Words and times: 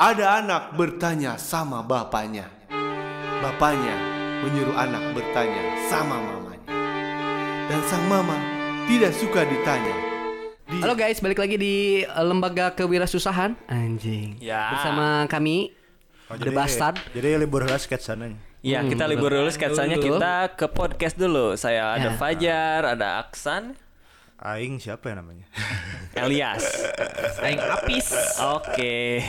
Ada 0.00 0.40
anak 0.40 0.62
bertanya 0.74 1.36
sama 1.36 1.84
bapaknya. 1.84 2.48
Bapaknya 3.40 3.96
menyuruh 4.40 4.72
anak 4.74 5.12
bertanya 5.12 5.60
sama 5.86 6.16
mamanya. 6.16 6.64
Dan 7.68 7.80
sang 7.84 8.04
mama 8.08 8.36
tidak 8.88 9.12
suka 9.12 9.44
ditanya. 9.44 9.96
Di- 10.64 10.80
Halo 10.80 10.94
guys, 10.94 11.20
balik 11.20 11.36
lagi 11.36 11.56
di 11.56 11.74
eh, 12.00 12.24
Lembaga 12.24 12.70
Kewirausahaan 12.70 13.58
Anjing 13.66 14.38
Ya. 14.38 14.70
Bersama 14.70 15.26
kami 15.26 15.74
Oh, 16.30 16.38
The 16.38 16.54
Bastard 16.54 16.94
Jadi 17.10 17.34
libur 17.36 17.66
lah 17.66 17.74
sketsananya. 17.74 18.38
Ya, 18.62 18.86
kita 18.86 19.02
Hmm, 19.02 19.10
libur 19.10 19.34
dulu 19.34 19.50
sketsanya 19.50 19.98
Dulu. 19.98 20.06
kita 20.14 20.34
ke 20.54 20.66
podcast 20.68 21.16
dulu. 21.16 21.56
Saya 21.56 21.98
ada 21.98 22.08
Ya. 22.08 22.14
Fajar, 22.14 22.80
ada 22.86 23.18
Aksan, 23.18 23.74
Aing 24.40 24.80
siapa 24.80 25.12
ya 25.12 25.20
namanya? 25.20 25.44
Elias. 26.18 26.64
Aing 27.38 27.60
apis. 27.60 28.08
Oke. 28.40 29.20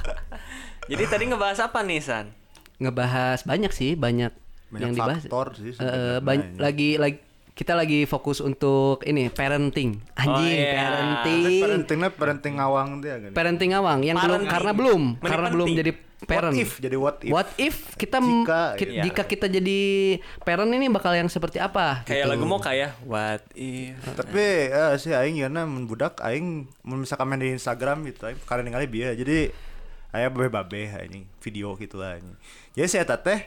Jadi 0.90 1.04
tadi 1.04 1.24
ngebahas 1.26 1.60
apa 1.62 1.80
nih, 1.80 2.00
San? 2.00 2.32
Ngebahas 2.76 3.44
banyak 3.44 3.68
sih, 3.70 3.92
banyak, 3.94 4.32
Banyak 4.68 4.80
yang 4.80 4.92
dibahas 4.92 5.22
faktor 5.22 5.46
sih 5.54 5.70
Eh, 5.70 5.74
sebenarnya. 5.74 6.20
bany- 6.20 6.56
lagi, 6.56 6.90
lagi 6.96 7.18
kita 7.54 7.72
lagi 7.72 8.02
fokus 8.02 8.40
untuk 8.40 8.98
ini 9.04 9.30
parenting 9.30 10.02
Anjing, 10.16 10.34
Oh, 10.34 10.42
iya. 10.42 10.74
parenting 10.74 11.60
Parentingnya 11.62 12.10
parenting 12.10 12.54
ngawang 12.58 12.88
dia 12.98 13.14
kan. 13.16 13.30
Parenting 13.30 13.70
awang 13.72 14.00
yang 14.02 14.16
belum 14.16 14.26
Parenting. 14.40 14.50
karena 14.50 14.72
belum 14.74 15.02
Mending 15.14 15.30
karena 15.30 15.48
belum 15.48 15.66
penting. 15.66 15.78
jadi 15.78 15.92
parent. 16.24 16.50
What 16.50 16.60
if 16.60 16.70
jadi 16.78 16.96
what 16.96 17.16
if? 17.20 17.30
What 17.30 17.48
if 17.56 17.76
kita 17.94 18.18
Jika, 18.18 18.60
ki- 18.74 18.90
iya. 18.90 19.02
jika 19.02 19.22
kita 19.22 19.46
jadi 19.46 19.80
parent 20.40 20.68
ini 20.68 20.88
bakal 20.88 21.12
yang 21.12 21.28
seperti 21.28 21.56
apa? 21.58 22.02
Kayak 22.02 22.24
gitu. 22.24 22.30
lagu 22.30 22.44
mau 22.44 22.58
kayak 22.58 22.96
What 23.02 23.44
if 23.52 23.94
Tapi 24.02 24.44
eh, 24.68 24.92
si 24.96 25.10
aing 25.10 25.36
ya 25.36 25.48
mun 25.48 25.84
budak 25.84 26.18
aing 26.20 26.66
mun 26.80 26.98
misalkan 27.00 27.26
main 27.26 27.38
di 27.38 27.50
Instagram 27.50 28.02
gitu 28.04 28.24
aing 28.24 28.40
karena 28.42 28.64
ningali 28.64 28.86
bieu. 28.86 29.08
Jadi 29.08 29.48
aya 30.10 30.28
babe-babe 30.28 30.94
anjing 30.94 31.26
video 31.38 31.74
gitu 31.74 31.98
lah 31.98 32.14
anjing. 32.14 32.36
Jadi 32.72 32.86
saya 32.88 33.04
teh 33.06 33.40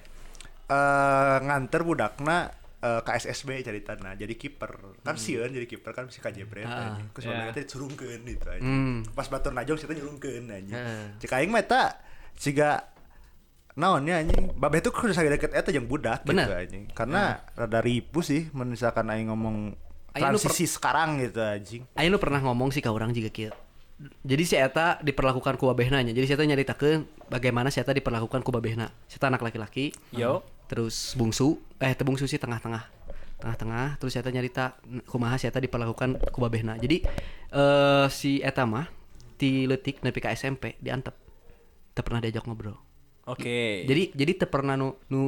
eh 0.68 1.38
nganter 1.40 1.82
budakna 1.82 2.52
eh, 2.78 3.00
ke 3.00 3.12
SSB 3.18 3.64
ceritana 3.64 4.14
jadi 4.14 4.36
kiper 4.36 5.00
kan 5.00 5.16
sieun 5.16 5.48
jadi 5.48 5.64
kiper 5.64 5.96
kan 5.96 6.12
si 6.12 6.20
kajebret 6.20 6.68
anjing 6.68 7.08
terus 7.10 7.26
ya. 7.26 7.48
yeah. 7.48 7.56
teh 7.56 7.64
curungkeun 7.64 8.22
gitu 8.22 8.46
anjing 8.46 8.68
Hmm. 8.68 9.00
pas 9.16 9.26
batur 9.26 9.56
najong 9.56 9.80
saya 9.80 9.96
nyurungkeun 9.96 10.44
anjing 10.46 10.76
Heeh. 10.76 11.04
cek 11.18 11.32
aing 11.34 11.50
mah 11.50 11.64
eta 11.64 12.04
siga 12.38 12.86
naonnya 13.78 14.26
anjing 14.26 14.54
babe 14.58 14.82
tuh 14.82 14.94
kudu 14.94 15.14
sagede 15.14 15.38
deket 15.38 15.54
eta 15.54 15.70
jeung 15.70 15.86
budak 15.86 16.26
Bener. 16.26 16.50
gitu 16.50 16.54
anjing 16.54 16.84
karena 16.94 17.46
rada 17.54 17.80
ribu 17.82 18.26
sih 18.26 18.50
misalkan 18.54 19.10
aing 19.10 19.30
ngomong 19.30 19.78
Aing 20.18 20.34
lu 20.34 20.42
transisi 20.42 20.66
sekarang 20.66 21.22
gitu 21.22 21.42
anjing 21.46 21.82
Ayo 21.94 22.10
lu 22.10 22.18
pernah 22.18 22.42
ngomong 22.42 22.74
sih 22.74 22.82
ke 22.82 22.90
orang 22.90 23.14
juga 23.14 23.30
kieu. 23.30 23.54
Jadi 23.98 24.44
si 24.46 24.56
eta 24.58 25.02
diperlakukan 25.02 25.58
ku 25.58 25.70
babehna 25.70 26.06
nya. 26.06 26.14
Jadi 26.14 26.26
si 26.30 26.34
eta 26.34 26.46
nyaritakeun 26.46 27.30
bagaimana 27.34 27.74
si 27.74 27.82
eta 27.82 27.94
diperlakukan 27.94 28.46
ku 28.46 28.54
babehna. 28.54 28.94
Si 29.10 29.18
eta 29.18 29.30
anak 29.30 29.42
laki-laki. 29.42 29.94
Yo. 30.14 30.46
Terus 30.70 31.18
bungsu, 31.18 31.58
eh 31.82 31.94
teu 31.98 32.06
bungsu 32.06 32.30
sih 32.30 32.38
tengah-tengah. 32.38 32.84
Tengah-tengah 33.42 33.98
terus 33.98 34.14
si 34.14 34.22
eta 34.22 34.30
nyarita 34.30 34.78
kumaha 35.10 35.42
si 35.42 35.50
eta 35.50 35.58
diperlakukan 35.58 36.30
ku 36.30 36.38
babehna. 36.42 36.78
Jadi 36.78 37.02
eh 37.54 38.08
si 38.14 38.38
eta 38.42 38.70
mah 38.70 38.86
ti 39.38 39.66
leutik 39.66 40.06
nepi 40.06 40.22
ka 40.22 40.30
SMP 40.30 40.78
diantep. 40.78 41.27
Teu 41.98 42.06
pernah 42.06 42.22
diajak 42.22 42.46
ngobrol. 42.46 42.78
Oke. 43.28 43.84
Jadi 43.84 44.16
jadi 44.16 44.32
teu 44.40 44.48
pernah 44.48 44.80
nu 44.80 44.96
nu 45.10 45.22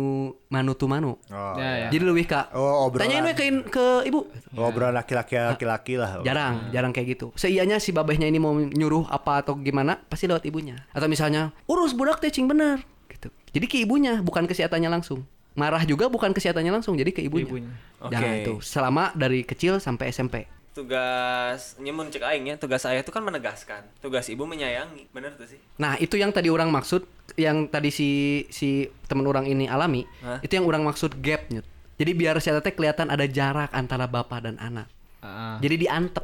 manu 0.48 0.72
tu 0.72 0.86
manu. 0.88 1.17
oh 1.20 1.53
Ya, 1.58 1.70
ya. 1.76 1.88
Jadi 1.89 2.03
lebih 2.06 2.30
ka 2.30 2.48
Oh, 2.56 2.86
obrolan. 2.88 3.09
Tanyain 3.09 3.26
we 3.26 3.34
ke, 3.34 3.45
ke 3.67 3.86
ibu. 4.06 4.30
ngobrol 4.56 4.94
laki-laki 4.94 5.36
laki-laki 5.36 5.98
lah 5.98 6.22
Jarang, 6.22 6.70
jarang 6.72 6.94
kayak 6.94 7.17
gitu. 7.17 7.34
Seianya 7.36 7.81
si 7.81 7.89
babehnya 7.89 8.30
ini 8.30 8.38
mau 8.38 8.53
nyuruh 8.53 9.09
apa 9.09 9.42
atau 9.44 9.58
gimana, 9.58 10.00
pasti 10.08 10.30
lewat 10.30 10.45
ibunya. 10.45 10.80
Atau 10.95 11.09
misalnya, 11.11 11.52
urus 11.66 11.92
budak 11.92 12.22
teh 12.23 12.31
cing 12.31 12.48
bener 12.48 12.80
gitu. 13.11 13.33
Jadi 13.52 13.66
ke 13.67 13.78
ibunya, 13.83 14.22
bukan 14.23 14.45
ke 14.45 14.54
si 14.54 14.61
etanya 14.64 14.88
langsung. 14.88 15.26
Marah 15.58 15.83
juga 15.83 16.08
bukan 16.08 16.31
ke 16.31 16.39
si 16.39 16.48
etanya 16.48 16.72
langsung, 16.72 16.95
jadi 16.95 17.11
ke 17.11 17.20
ibunya. 17.20 17.50
Ibunya. 17.52 17.73
Oke. 18.00 18.14
Nah, 18.16 18.22
itu 18.38 18.54
selama 18.64 19.11
dari 19.11 19.44
kecil 19.44 19.82
sampai 19.82 20.14
SMP. 20.14 20.48
Tugas 20.80 21.76
nyemun 21.76 22.08
cek 22.08 22.23
aing 22.23 22.48
ya, 22.48 22.56
tugas 22.56 22.88
saya 22.88 23.04
itu 23.04 23.12
kan 23.12 23.20
menegaskan. 23.20 23.84
Tugas 24.00 24.32
ibu 24.32 24.48
menyayangi. 24.48 25.12
Bener 25.12 25.36
tuh 25.36 25.44
sih? 25.44 25.60
Nah, 25.76 26.00
itu 26.00 26.16
yang 26.16 26.32
tadi 26.32 26.48
orang 26.48 26.72
maksud, 26.72 27.04
yang 27.36 27.67
tadi 27.67 27.92
si 27.92 28.10
si 28.48 28.88
teman 29.12 29.28
orang 29.28 29.44
ini 29.44 29.68
alami, 29.68 30.08
Hah? 30.23 30.39
itu 30.39 30.56
yang 30.56 30.64
orang 30.64 30.88
maksud 30.88 31.20
gap 31.20 31.52
Nyut. 31.52 31.68
Jadi 32.00 32.12
biar 32.16 32.39
si 32.39 32.48
eta 32.48 32.64
teh 32.64 32.72
kelihatan 32.72 33.12
ada 33.12 33.28
jarak 33.28 33.76
antara 33.76 34.08
bapak 34.08 34.48
dan 34.48 34.56
anak. 34.56 34.88
Ah. 35.20 35.60
Jadi 35.60 35.84
diantep. 35.84 36.23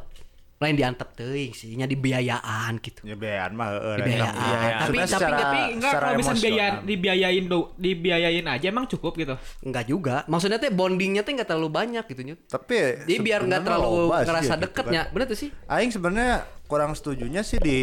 Lain 0.56 0.72
diantep 0.72 1.12
teuing 1.12 1.52
sih, 1.52 1.72
nya 1.72 1.84
dibiayaan 1.84 2.80
gitu. 2.80 3.04
ya 3.04 3.12
bean 3.12 3.52
mah 3.52 3.68
heeh 3.70 3.96
Dibiayaan. 3.98 4.32
Tapi 4.32 4.48
Sebenarnya 4.80 5.04
tapi 5.06 5.06
secara- 5.12 5.36
tapi 5.38 5.58
enggak 5.70 5.90
secara 5.90 6.00
kalau 6.02 6.16
bisa 6.16 6.30
emosional. 6.30 6.48
biaya, 6.48 6.66
dibiayain 6.82 7.44
do, 7.44 7.58
dibiayain 7.76 8.46
aja 8.46 8.66
emang 8.66 8.86
cukup 8.86 9.12
gitu. 9.14 9.34
Enggak 9.60 9.84
juga. 9.84 10.16
Maksudnya 10.24 10.56
teh 10.56 10.70
bondingnya 10.70 11.20
teh 11.20 11.30
enggak 11.30 11.46
terlalu 11.46 11.68
banyak 11.70 12.04
gitu 12.06 12.22
Nyut. 12.22 12.40
tapi 12.46 13.04
Jadi 13.04 13.20
biar 13.20 13.40
nggak 13.42 13.60
sebenarnya 13.60 13.66
terlalu 13.68 14.00
ngerasa 14.08 14.32
ya 14.42 14.48
gitu 14.50 14.62
deketnya. 14.62 15.02
kan. 15.02 15.12
Bener 15.12 15.26
tuh 15.26 15.38
sih? 15.38 15.50
Aing 15.66 15.90
sebenarnya 15.90 16.34
kurang 16.64 16.92
setujunya 16.92 17.42
sih 17.42 17.58
di 17.58 17.78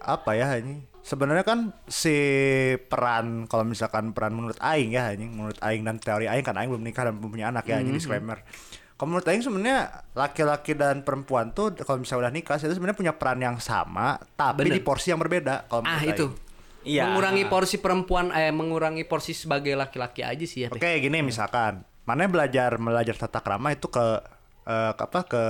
apa 0.00 0.30
ya 0.32 0.56
ini 0.56 0.84
sebenarnya 1.00 1.40
kan 1.42 1.58
si 1.86 2.16
peran 2.82 3.44
kalau 3.44 3.62
misalkan 3.62 4.10
peran 4.10 4.32
menurut 4.32 4.56
Aing 4.58 4.88
ya 4.90 5.08
anjing 5.10 5.30
menurut 5.30 5.56
Aing 5.58 5.80
dan 5.80 5.96
teori 5.96 6.24
Aing 6.24 6.40
kan 6.40 6.52
Aing 6.54 6.68
belum 6.70 6.80
nikah 6.82 7.04
dan 7.04 7.14
belum 7.14 7.28
punya 7.30 7.48
anak 7.48 7.64
ya 7.64 7.76
Hmm. 7.76 7.80
anjing 7.82 7.94
disclaimer 7.94 8.40
kalau 8.94 9.10
menurut 9.10 9.26
Aing 9.26 9.42
sebenarnya 9.42 10.06
laki-laki 10.14 10.78
dan 10.78 11.02
perempuan 11.02 11.50
tuh 11.50 11.74
kalau 11.82 11.98
misalnya 11.98 12.30
udah 12.30 12.32
nikah 12.32 12.56
itu 12.62 12.70
sebenarnya 12.78 12.98
punya 12.98 13.12
peran 13.18 13.42
yang 13.42 13.58
sama 13.58 14.22
tapi 14.38 14.70
Bener. 14.70 14.78
di 14.78 14.80
porsi 14.86 15.10
yang 15.10 15.18
berbeda 15.18 15.66
kalau 15.66 15.82
Ah 15.82 16.02
itu. 16.06 16.30
Aing. 16.30 16.42
Iya. 16.84 17.08
Mengurangi 17.08 17.44
porsi 17.48 17.76
perempuan 17.80 18.30
eh 18.36 18.52
mengurangi 18.52 19.08
porsi 19.08 19.32
sebagai 19.32 19.72
laki-laki 19.74 20.20
aja 20.20 20.44
sih 20.44 20.64
ya. 20.64 20.68
Oke 20.70 21.00
gini 21.00 21.24
misalkan 21.24 21.82
mana 22.04 22.28
belajar 22.28 22.76
belajar 22.76 23.16
tata 23.16 23.40
krama 23.40 23.72
itu 23.72 23.88
ke 23.88 24.04
eh, 24.68 24.92
ke 24.92 25.02
apa 25.02 25.20
ke 25.24 25.44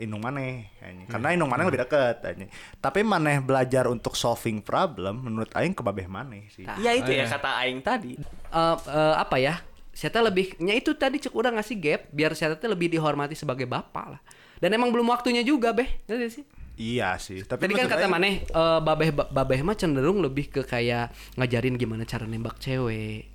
indung 0.00 0.24
maneh 0.24 0.72
anjing. 0.80 1.06
karena 1.12 1.28
indung 1.36 1.52
maneh 1.52 1.68
lebih 1.68 1.84
deket 1.84 2.24
anjing. 2.24 2.48
tapi 2.80 3.04
maneh 3.04 3.44
belajar 3.44 3.84
untuk 3.84 4.16
solving 4.16 4.64
problem 4.64 5.28
menurut 5.28 5.52
aing 5.52 5.76
ke 5.76 5.84
babeh 5.84 6.08
maneh 6.08 6.48
sih 6.48 6.64
Iya 6.64 7.04
itu 7.04 7.12
ya 7.12 7.28
kata 7.28 7.62
aing 7.62 7.84
tadi. 7.84 8.16
Eh, 8.16 8.76
eh, 8.88 9.14
apa 9.14 9.36
ya? 9.36 9.60
Saya 9.96 10.20
lebih 10.20 10.60
nya 10.60 10.76
itu 10.76 10.92
tadi 10.92 11.16
cek 11.16 11.32
udah 11.32 11.56
ngasih 11.56 11.76
gap 11.80 12.12
biar 12.12 12.36
saya 12.36 12.52
lebih 12.52 12.92
dihormati 12.92 13.32
sebagai 13.32 13.64
bapak 13.64 14.06
lah. 14.06 14.20
Dan 14.56 14.72
emang 14.72 14.92
belum 14.92 15.08
waktunya 15.08 15.40
juga, 15.40 15.72
Beh. 15.72 16.04
Ngerti 16.04 16.28
sih? 16.30 16.44
iya 16.76 17.16
sih 17.16 17.40
tapi 17.40 17.64
Tadi 17.64 17.72
kan 17.72 17.88
kata 17.88 18.04
maneh 18.04 18.44
eh, 18.44 18.78
babeh 18.84 19.08
babeh 19.08 19.64
mah 19.64 19.72
cenderung 19.72 20.20
lebih 20.20 20.52
ke 20.52 20.60
kayak 20.60 21.08
ngajarin 21.34 21.80
gimana 21.80 22.04
cara 22.04 22.28
nembak 22.28 22.60
cewek. 22.60 23.32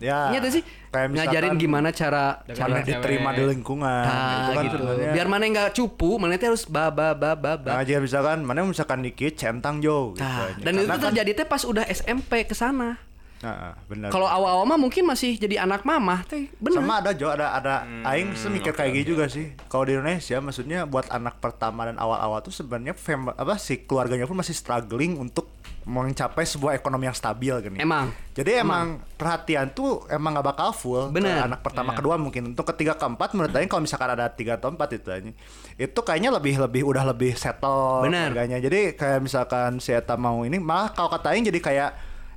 ya 0.00 0.32
Iya 0.32 0.40
tuh 0.40 0.48
sih. 0.48 0.64
kayak 0.88 1.12
Ngajarin 1.12 1.60
gimana 1.60 1.92
cara 1.92 2.40
cara 2.48 2.80
diterima 2.80 3.36
di 3.36 3.44
lingkungan 3.44 3.84
Nah, 4.00 4.16
itu 4.16 4.50
kan 4.50 4.64
gitu. 4.64 4.76
sebenarnya 4.80 5.12
Biar 5.12 5.26
mana 5.28 5.44
nggak 5.44 5.70
cupu, 5.76 6.16
mana 6.16 6.40
harus 6.40 6.64
ba 6.64 6.88
ba 6.88 7.12
ba 7.12 7.36
ba 7.36 7.60
ba. 7.60 7.70
Nah, 7.76 7.84
aja 7.84 8.00
misalkan 8.00 8.40
mana 8.40 8.64
misalkan 8.64 9.04
dikit 9.04 9.36
centang 9.36 9.84
jo 9.84 10.16
gitu 10.16 10.24
Nah, 10.24 10.48
dan 10.56 10.72
itu 10.74 10.88
kan- 10.88 11.04
terjadi 11.04 11.30
teh 11.36 11.44
pas 11.44 11.60
udah 11.60 11.84
SMP 11.84 12.48
ke 12.48 12.56
sana. 12.56 12.96
Nah, 13.40 13.72
benar 13.84 14.08
Kalau 14.08 14.28
awal-awal 14.28 14.64
mah 14.64 14.76
mungkin 14.76 15.02
masih 15.02 15.34
jadi 15.34 15.64
anak 15.64 15.80
mama 15.82 16.20
teh. 16.22 16.52
Bener. 16.54 16.76
sama 16.76 17.00
ada 17.00 17.10
Jo 17.10 17.28
ada 17.28 17.50
ada 17.50 17.74
Hmm, 17.80 18.04
aing 18.04 18.32
sih 18.32 18.46
mikir 18.46 18.70
kayak 18.70 18.92
gitu 18.94 19.16
juga 19.16 19.26
sih 19.26 19.56
kalau 19.66 19.82
di 19.82 19.94
Indonesia 19.94 20.36
maksudnya 20.38 20.84
buat 20.84 21.08
anak 21.08 21.40
pertama 21.40 21.84
dan 21.84 21.96
awal-awal 21.96 22.40
tuh 22.40 22.52
sebenarnya 22.52 22.92
apa 23.32 23.56
sih 23.56 23.80
keluarganya 23.80 24.24
pun 24.24 24.36
masih 24.36 24.52
struggling 24.52 25.16
untuk 25.16 25.48
mencapai 25.82 26.44
sebuah 26.44 26.76
ekonomi 26.76 27.04
yang 27.04 27.16
stabil 27.16 27.56
gini 27.58 27.80
Emang. 27.80 28.12
jadi 28.30 28.60
emang, 28.60 29.00
perhatian 29.16 29.72
tuh 29.72 30.04
emang 30.06 30.36
gak 30.36 30.46
bakal 30.46 30.68
full 30.70 31.08
ke 31.08 31.16
Bener. 31.16 31.40
anak 31.40 31.64
pertama 31.64 31.90
Iya. 31.90 31.98
kedua 31.98 32.14
mungkin 32.14 32.42
untuk 32.46 32.68
ketiga 32.68 32.92
keempat 32.94 33.32
menurut 33.32 33.50
aing 33.50 33.66
kalau 33.66 33.80
misalkan 33.80 34.10
ada 34.10 34.28
tiga 34.28 34.54
atau 34.54 34.68
empat 34.68 34.88
itu 34.92 35.08
aja 35.08 35.32
itu 35.74 35.98
kayaknya 35.98 36.28
lebih 36.30 36.60
lebih 36.60 36.84
udah 36.84 37.08
lebih 37.08 37.32
settle 37.34 38.04
Bener. 38.04 38.28
keluarganya 38.28 38.60
jadi 38.60 38.92
kayak 38.92 39.18
misalkan 39.20 39.80
si 39.80 39.90
Eta 39.90 40.14
mau 40.14 40.44
ini 40.44 40.60
malah 40.60 40.92
kalau 40.92 41.08
kata 41.08 41.32
aing 41.32 41.48
jadi 41.48 41.58
kayak 41.58 41.90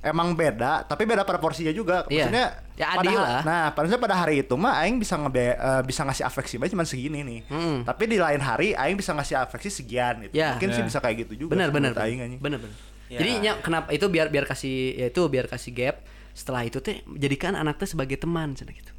emang 0.04 0.32
beda 0.32 0.84
tapi 0.84 1.02
beda 1.02 1.22
pada 1.22 1.36
porsinya 1.36 1.70
juga 1.70 2.04
Iya. 2.06 2.28
maksudnya 2.28 2.46
Ya, 2.74 2.90
pada 2.90 3.06
adil 3.06 3.14
lah. 3.16 3.40
Nah, 3.40 3.64
padahal 3.70 3.96
pada 3.96 4.16
hari 4.16 4.42
itu 4.42 4.54
mah 4.54 4.74
aing 4.78 4.98
bisa 4.98 5.14
ngebe 5.14 5.54
eh, 5.54 5.82
bisa 5.82 6.02
ngasih 6.02 6.22
afeksi 6.22 6.54
aja 6.56 6.68
cuma 6.68 6.82
segini 6.82 7.22
nih. 7.22 7.40
Hmm. 7.46 7.78
Tapi 7.82 8.02
di 8.04 8.18
lain 8.18 8.38
hari 8.38 8.74
aing 8.74 8.94
bisa 8.94 9.10
ngasih 9.10 9.38
afeksi 9.38 9.70
sekian 9.72 10.22
gitu. 10.22 10.34
Ya. 10.34 10.52
Mungkin 10.52 10.70
sih 10.70 10.82
Ya. 10.82 10.86
bisa 10.86 10.98
kayak 10.98 11.16
gitu 11.22 11.46
juga. 11.46 11.54
bener 11.54 11.70
bener 11.70 11.94
aing 11.94 12.18
anjing. 12.20 12.40
bener 12.40 12.58
bener 12.58 12.74
Ya. 13.04 13.20
jadi 13.20 13.30
nya 13.38 13.52
kenapa 13.58 13.88
itu 13.90 14.02
biar 14.06 14.26
biar 14.26 14.42
kasih 14.44 14.74
ya 14.96 15.06
itu 15.06 15.22
biar 15.24 15.46
kasih 15.46 15.70
gap 15.70 16.02
setelah 16.32 16.62
itu 16.62 16.80
teh 16.80 16.98
jadikan 17.14 17.52
anak 17.52 17.76
teh 17.76 17.86
sebagai 17.86 18.16
teman 18.16 18.52
cina 18.52 18.72
gitu 18.72 18.90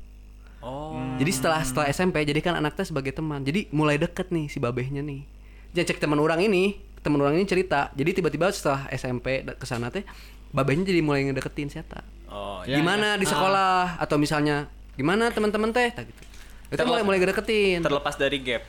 Oh. 0.61 0.97
jadi 1.17 1.29
setelah 1.29 1.59
setelah 1.59 1.87
SMP 1.87 2.23
jadikan 2.23 2.53
anak 2.53 2.73
teh 2.73 2.81
sebagai 2.83 3.11
teman 3.11 3.41
jadi 3.41 3.69
mulai 3.69 3.97
deket 3.97 4.29
nih 4.29 4.45
si 4.45 4.57
babehnya 4.57 5.01
nih 5.01 5.21
jadi 5.69 5.85
cek 5.85 5.99
teman 5.99 6.17
orang 6.17 6.39
ini 6.39 6.73
teman 7.01 7.19
orang 7.19 7.33
ini 7.33 7.43
cerita 7.43 7.89
jadi 7.91 8.13
tiba-tiba 8.13 8.49
setelah 8.49 8.89
SMP 8.89 9.41
da- 9.41 9.53
ke 9.53 9.61
sana 9.63 9.89
teh 9.89 10.01
babehnya 10.55 10.87
jadi 10.87 11.03
mulai 11.03 11.27
ngedeketin 11.27 11.67
siapa 11.69 12.01
Oh. 12.25 12.59
Ya, 12.67 12.79
gimana 12.79 13.15
ya. 13.15 13.21
di 13.21 13.23
sekolah 13.23 13.95
atau 13.95 14.15
misalnya 14.15 14.67
gimana 14.95 15.31
teman-teman 15.31 15.71
teh 15.71 15.87
tak 15.87 16.03
gitu 16.07 16.19
itu 16.19 16.27
Terlepas- 16.73 16.87
mulai 16.89 17.03
mulai 17.03 17.19
ngedeketin 17.21 17.79
Terlepas 17.79 18.15
dari 18.15 18.39
gap 18.39 18.63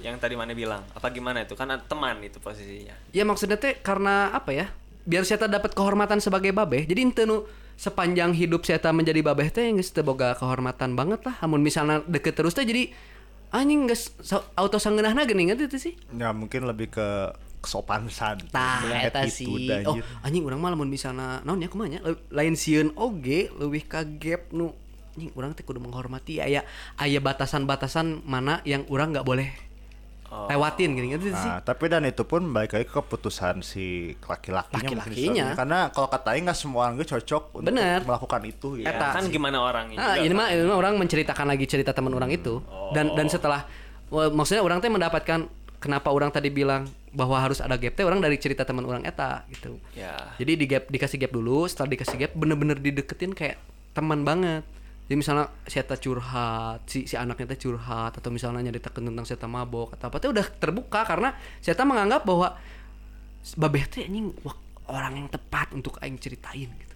yang 0.00 0.16
tadi 0.16 0.32
mana 0.32 0.56
bilang, 0.56 0.80
apa 0.88 1.12
gimana 1.12 1.44
itu? 1.44 1.52
Kan 1.52 1.68
ada 1.68 1.84
teman 1.84 2.16
itu 2.24 2.40
posisinya. 2.40 2.96
Ya 3.12 3.28
maksudnya 3.28 3.60
teh 3.60 3.76
karena 3.76 4.32
apa 4.32 4.48
ya? 4.50 4.72
biar 5.02 5.26
saya 5.26 5.44
dapat 5.44 5.74
kehormatan 5.74 6.16
sebagai 6.16 6.54
babeh. 6.54 6.86
Jadi 6.86 7.00
ente 7.02 7.22
nu 7.26 7.44
sepanjang 7.76 8.32
hidup 8.32 8.62
saya 8.62 8.80
menjadi 8.88 9.20
babeh 9.20 9.52
teh 9.52 9.68
geus 9.68 9.92
teu 9.92 10.00
boga 10.00 10.32
kehormatan 10.32 10.96
banget 10.96 11.20
lah. 11.26 11.36
Amun 11.42 11.60
misalnya 11.60 12.00
deket 12.08 12.32
terus 12.32 12.56
teh 12.56 12.64
jadi 12.64 12.88
anjing 13.50 13.84
geus 13.84 14.16
so- 14.22 14.48
auto 14.56 14.80
sangeunahna 14.80 15.28
geuning 15.28 15.52
itu 15.52 15.76
sih. 15.76 15.92
Ya 16.16 16.32
mungkin 16.32 16.64
lebih 16.64 16.88
ke 16.88 17.36
kesopan 17.62 18.04
santun. 18.08 18.50
Tah 18.50 18.82
eta 19.00 19.22
sih. 19.24 19.46
Oh, 19.82 19.94
anjing 20.20 20.42
urang 20.42 20.58
mah 20.58 20.68
lamun 20.68 20.86
misalna 20.86 21.38
naon 21.40 21.58
ya 21.58 21.66
kumaha 21.66 21.88
nya 21.88 22.00
le- 22.02 22.26
lain 22.28 22.52
sieun 22.52 22.90
oge 22.92 23.48
leuwih 23.52 23.82
ka 23.82 24.02
gap 24.02 24.50
nu 24.50 24.74
anjing 25.12 25.30
urang 25.32 25.52
teh 25.52 25.62
kudu 25.62 25.78
menghormati 25.78 26.38
aya 26.38 26.66
aya 26.96 27.18
batasan-batasan 27.18 28.20
mana 28.22 28.58
yang 28.62 28.82
urang 28.86 29.10
nggak 29.10 29.22
boleh 29.22 29.48
lewatin 30.32 30.96
gini 30.96 31.12
gitu 31.12 31.28
sih. 31.28 31.44
Nah, 31.46 31.60
tapi 31.60 31.86
dan 31.86 32.02
itu 32.02 32.24
pun 32.24 32.40
balik 32.48 32.72
lagi 32.72 32.88
ke 32.88 32.94
keputusan 32.94 33.60
si 33.60 34.16
laki-lakinya. 34.18 34.80
mungkin 34.80 34.96
Laki-lakinya. 34.96 35.28
misalnya. 35.44 35.46
Karena 35.54 35.78
kalau 35.88 36.08
kata 36.08 36.28
Aing 36.32 36.48
nggak 36.48 36.56
semua 36.56 36.80
orang 36.82 36.96
gue 36.96 37.04
cocok 37.06 37.42
untuk 37.52 37.68
Bener. 37.68 38.00
melakukan 38.00 38.40
itu. 38.42 38.68
Gitu. 38.74 38.88
Ya, 38.88 38.96
Eta 38.96 39.12
kan 39.12 39.22
sih. 39.22 39.30
gimana 39.30 39.60
orangnya 39.60 40.00
Ah, 40.00 40.16
juga 40.16 40.24
ini 40.24 40.32
kan. 40.32 40.38
mah 40.38 40.46
ini 40.48 40.64
mah 40.64 40.78
orang 40.78 40.94
menceritakan 40.96 41.46
lagi 41.46 41.64
cerita 41.68 41.92
teman 41.92 42.10
orang 42.10 42.32
itu. 42.32 42.64
Dan 42.90 43.12
dan 43.12 43.28
setelah 43.28 43.68
wah, 44.08 44.32
maksudnya 44.32 44.64
orang 44.64 44.80
teh 44.80 44.88
mendapatkan 44.88 45.52
kenapa 45.82 46.14
orang 46.14 46.30
tadi 46.30 46.54
bilang 46.54 46.86
bahwa 47.10 47.34
harus 47.42 47.58
ada 47.58 47.74
gap 47.74 47.98
teh 47.98 48.06
orang 48.06 48.22
dari 48.22 48.38
cerita 48.38 48.62
teman 48.62 48.86
orang 48.86 49.02
eta 49.02 49.42
gitu. 49.50 49.82
Ya. 49.98 50.32
Jadi 50.38 50.52
di 50.54 50.64
gap 50.70 50.86
dikasih 50.86 51.18
gap 51.18 51.34
dulu, 51.34 51.66
setelah 51.66 51.98
dikasih 51.98 52.16
gap 52.22 52.32
bener-bener 52.38 52.78
dideketin 52.78 53.34
kayak 53.34 53.58
teman 53.92 54.22
banget. 54.22 54.62
Jadi 55.10 55.18
misalnya 55.18 55.50
si 55.66 55.82
eta 55.82 55.98
curhat, 55.98 56.86
si 56.86 57.10
si 57.10 57.18
anaknya 57.18 57.52
teh 57.52 57.66
curhat 57.66 58.14
atau 58.14 58.30
misalnya 58.30 58.62
nyeritakan 58.70 59.10
tentang 59.10 59.26
si 59.26 59.34
eta 59.34 59.50
mabok 59.50 59.98
atau 59.98 60.06
apa 60.08 60.22
teh 60.22 60.30
udah 60.30 60.46
terbuka 60.56 61.02
karena 61.02 61.34
si 61.58 61.74
eta 61.74 61.82
menganggap 61.82 62.22
bahwa 62.22 62.54
babeh 63.58 63.84
teh 63.90 64.06
anjing 64.06 64.30
orang 64.86 65.18
yang 65.18 65.28
tepat 65.28 65.74
untuk 65.74 65.98
aing 65.98 66.16
ceritain 66.22 66.70
gitu. 66.70 66.92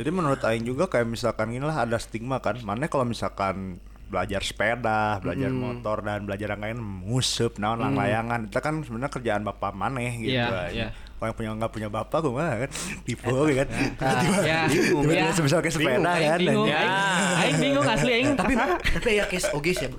Jadi 0.00 0.16
menurut 0.16 0.40
Aing 0.48 0.64
juga 0.64 0.88
kayak 0.88 1.12
misalkan 1.12 1.52
inilah 1.52 1.84
ada 1.84 2.00
stigma 2.00 2.40
kan. 2.40 2.56
Mana 2.64 2.88
kalau 2.88 3.04
misalkan 3.04 3.84
belajar 4.10 4.42
sepeda, 4.42 5.22
belajar 5.22 5.48
motor 5.48 6.02
dan 6.02 6.26
belajar 6.26 6.58
yang 6.58 6.62
lain 6.66 6.78
ngusup, 7.06 7.62
naon 7.62 7.78
lang 7.78 7.94
layangan 7.94 8.50
itu 8.50 8.58
kan 8.58 8.82
sebenarnya 8.82 9.12
kerjaan 9.14 9.42
bapak 9.46 9.70
maneh 9.72 10.18
gitu. 10.18 10.34
Aja. 10.34 10.66
iya. 10.68 10.88
Kalau 10.90 11.28
yang 11.28 11.36
punya 11.36 11.50
nggak 11.52 11.72
punya 11.72 11.88
bapak 11.88 12.18
gue 12.18 12.32
mah 12.32 12.48
kan 12.66 12.70
tipe 13.04 13.28
kan. 13.28 13.68
Tiba-tiba 14.00 14.40
ya. 14.42 14.60
tiba-tiba 14.66 15.12
Ya. 15.14 15.30
sebesar 15.30 15.58
kayak 15.60 15.74
sepeda 15.76 16.00
kan. 16.10 16.38
bingung, 16.40 16.66
anjing. 16.66 16.90
aing, 17.38 17.56
bingung 17.60 17.86
asli 17.86 18.10
aing 18.10 18.30
tapi 18.40 18.52
tapi 18.56 19.10
ya 19.14 19.24
case 19.28 19.48
oge 19.52 19.72
sih 19.76 19.86
ya 19.86 19.90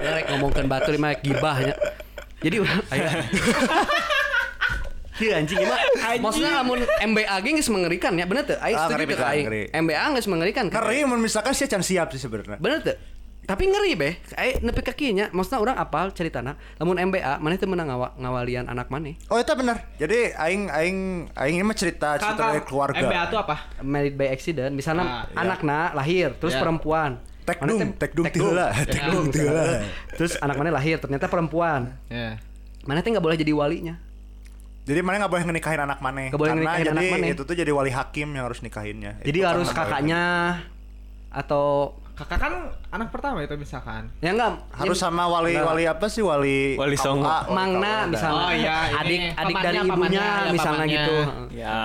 ya, 0.00 0.08
rek 0.18 0.24
ngomongkan 0.34 0.64
batu 0.66 0.90
lima 0.90 1.14
gibahnya. 1.14 1.76
Jadi 2.42 2.56
udah. 2.58 2.76
Iya 5.18 5.42
anjing 5.42 5.58
mah. 5.66 5.80
Maksudnya 6.22 6.62
lamun 6.62 6.78
MBA 6.86 7.36
ge 7.42 7.50
geus 7.58 7.70
mengerikan 7.74 8.14
ya, 8.14 8.22
bener 8.22 8.46
teu? 8.46 8.54
Aing 8.62 8.78
Ah, 8.78 8.86
setuju 8.86 9.18
aing. 9.18 9.46
MBA 9.74 10.04
geus 10.14 10.30
mengerikan. 10.30 10.70
kan? 10.70 10.78
Ngeri 10.78 11.02
mun 11.10 11.18
misalkan 11.18 11.58
sih 11.58 11.66
can 11.66 11.82
siap 11.82 12.14
sih 12.14 12.22
sebenarnya. 12.22 12.54
Bener 12.62 12.78
teu? 12.86 12.94
Tapi 13.48 13.64
ngeri 13.64 13.96
beh, 13.96 14.14
aing 14.36 14.60
nepi 14.60 14.84
ka 14.84 14.92
kieu 14.92 15.08
nya, 15.08 15.32
maksudnya 15.32 15.56
urang 15.56 15.72
apal 15.74 16.12
ceritana, 16.12 16.52
lamun 16.76 17.00
MBA 17.00 17.40
maneh 17.40 17.56
teu 17.56 17.64
meunang 17.64 17.88
ngawa, 17.88 18.12
ngawalian 18.14 18.68
anak 18.68 18.92
maneh. 18.92 19.16
Oh 19.26 19.40
itu 19.40 19.48
benar. 19.56 19.88
Jadi 19.96 20.36
aing 20.36 20.68
aing 20.68 20.98
aing 21.32 21.54
ini 21.56 21.64
mah 21.64 21.72
cerita 21.72 22.20
cerita 22.20 22.36
dari 22.46 22.60
keluarga. 22.60 23.00
MBA 23.00 23.22
itu 23.24 23.36
apa? 23.40 23.56
Married 23.80 24.14
by 24.14 24.28
accident, 24.28 24.68
misalnya 24.70 25.24
Ah, 25.24 25.24
iya. 25.24 25.40
anakna 25.40 25.96
lahir, 25.96 26.36
terus 26.36 26.52
Ya. 26.52 26.60
perempuan. 26.60 27.24
Tek 27.42 27.64
dung, 27.64 27.80
teh- 27.80 27.96
tek 27.96 28.12
dung 28.12 28.24
tek 28.26 28.36
Ya, 28.36 29.08
dung 29.08 29.32
tiheula. 29.32 29.64
Terus 30.12 30.36
anak 30.36 30.54
mana 30.54 30.68
lahir 30.68 31.00
ternyata 31.00 31.24
perempuan. 31.24 31.96
Ya. 32.06 32.36
Mana 32.84 33.00
teh 33.00 33.08
nggak 33.08 33.24
boleh 33.24 33.40
jadi 33.40 33.56
walinya. 33.56 33.96
Jadi 34.84 35.00
mana 35.00 35.24
nggak 35.24 35.32
boleh 35.32 35.44
nikahin 35.48 35.80
anak 35.80 36.04
mana? 36.04 36.28
Nggak 36.28 36.36
boleh 36.36 36.52
Karena 36.52 36.64
nikahin 36.68 36.84
jadi 36.84 36.92
anak 36.92 37.12
maneh. 37.16 37.28
itu 37.32 37.42
tuh 37.48 37.56
jadi 37.56 37.72
wali 37.72 37.88
hakim 37.88 38.28
yang 38.28 38.44
harus 38.44 38.60
nikahinnya. 38.60 39.24
Jadi 39.24 39.38
Itu 39.40 39.48
harus 39.48 39.68
kan 39.68 39.88
kakaknya 39.88 40.22
atau 41.28 41.96
Kakak 42.18 42.38
kan 42.40 42.54
anak 42.90 43.08
pertama 43.08 43.38
itu 43.40 43.54
misalkan. 43.54 44.10
ya 44.18 44.34
enggak 44.34 44.58
harus 44.74 44.98
sama 44.98 45.24
wali 45.24 45.54
Enggak. 45.54 45.70
wali 45.70 45.84
apa 45.86 46.06
sih 46.06 46.18
wali 46.18 46.74
Wali 46.74 46.98
Songo. 46.98 47.22
wali 47.22 47.54
Mangna 47.54 48.10
misalnya 48.10 48.42
Oh, 48.42 48.50
iya, 48.50 48.76
ini 48.90 48.98
adik 48.98 49.20
adik 49.30 49.54
pamannya, 49.54 49.62
dari 49.62 49.78
pamannya, 49.78 50.18
ibunya 50.18 50.26
ya, 50.26 50.50
misalnya 50.50 50.78
pamannya. 50.80 50.98
gitu. 50.98 51.16
Ya. 51.54 51.78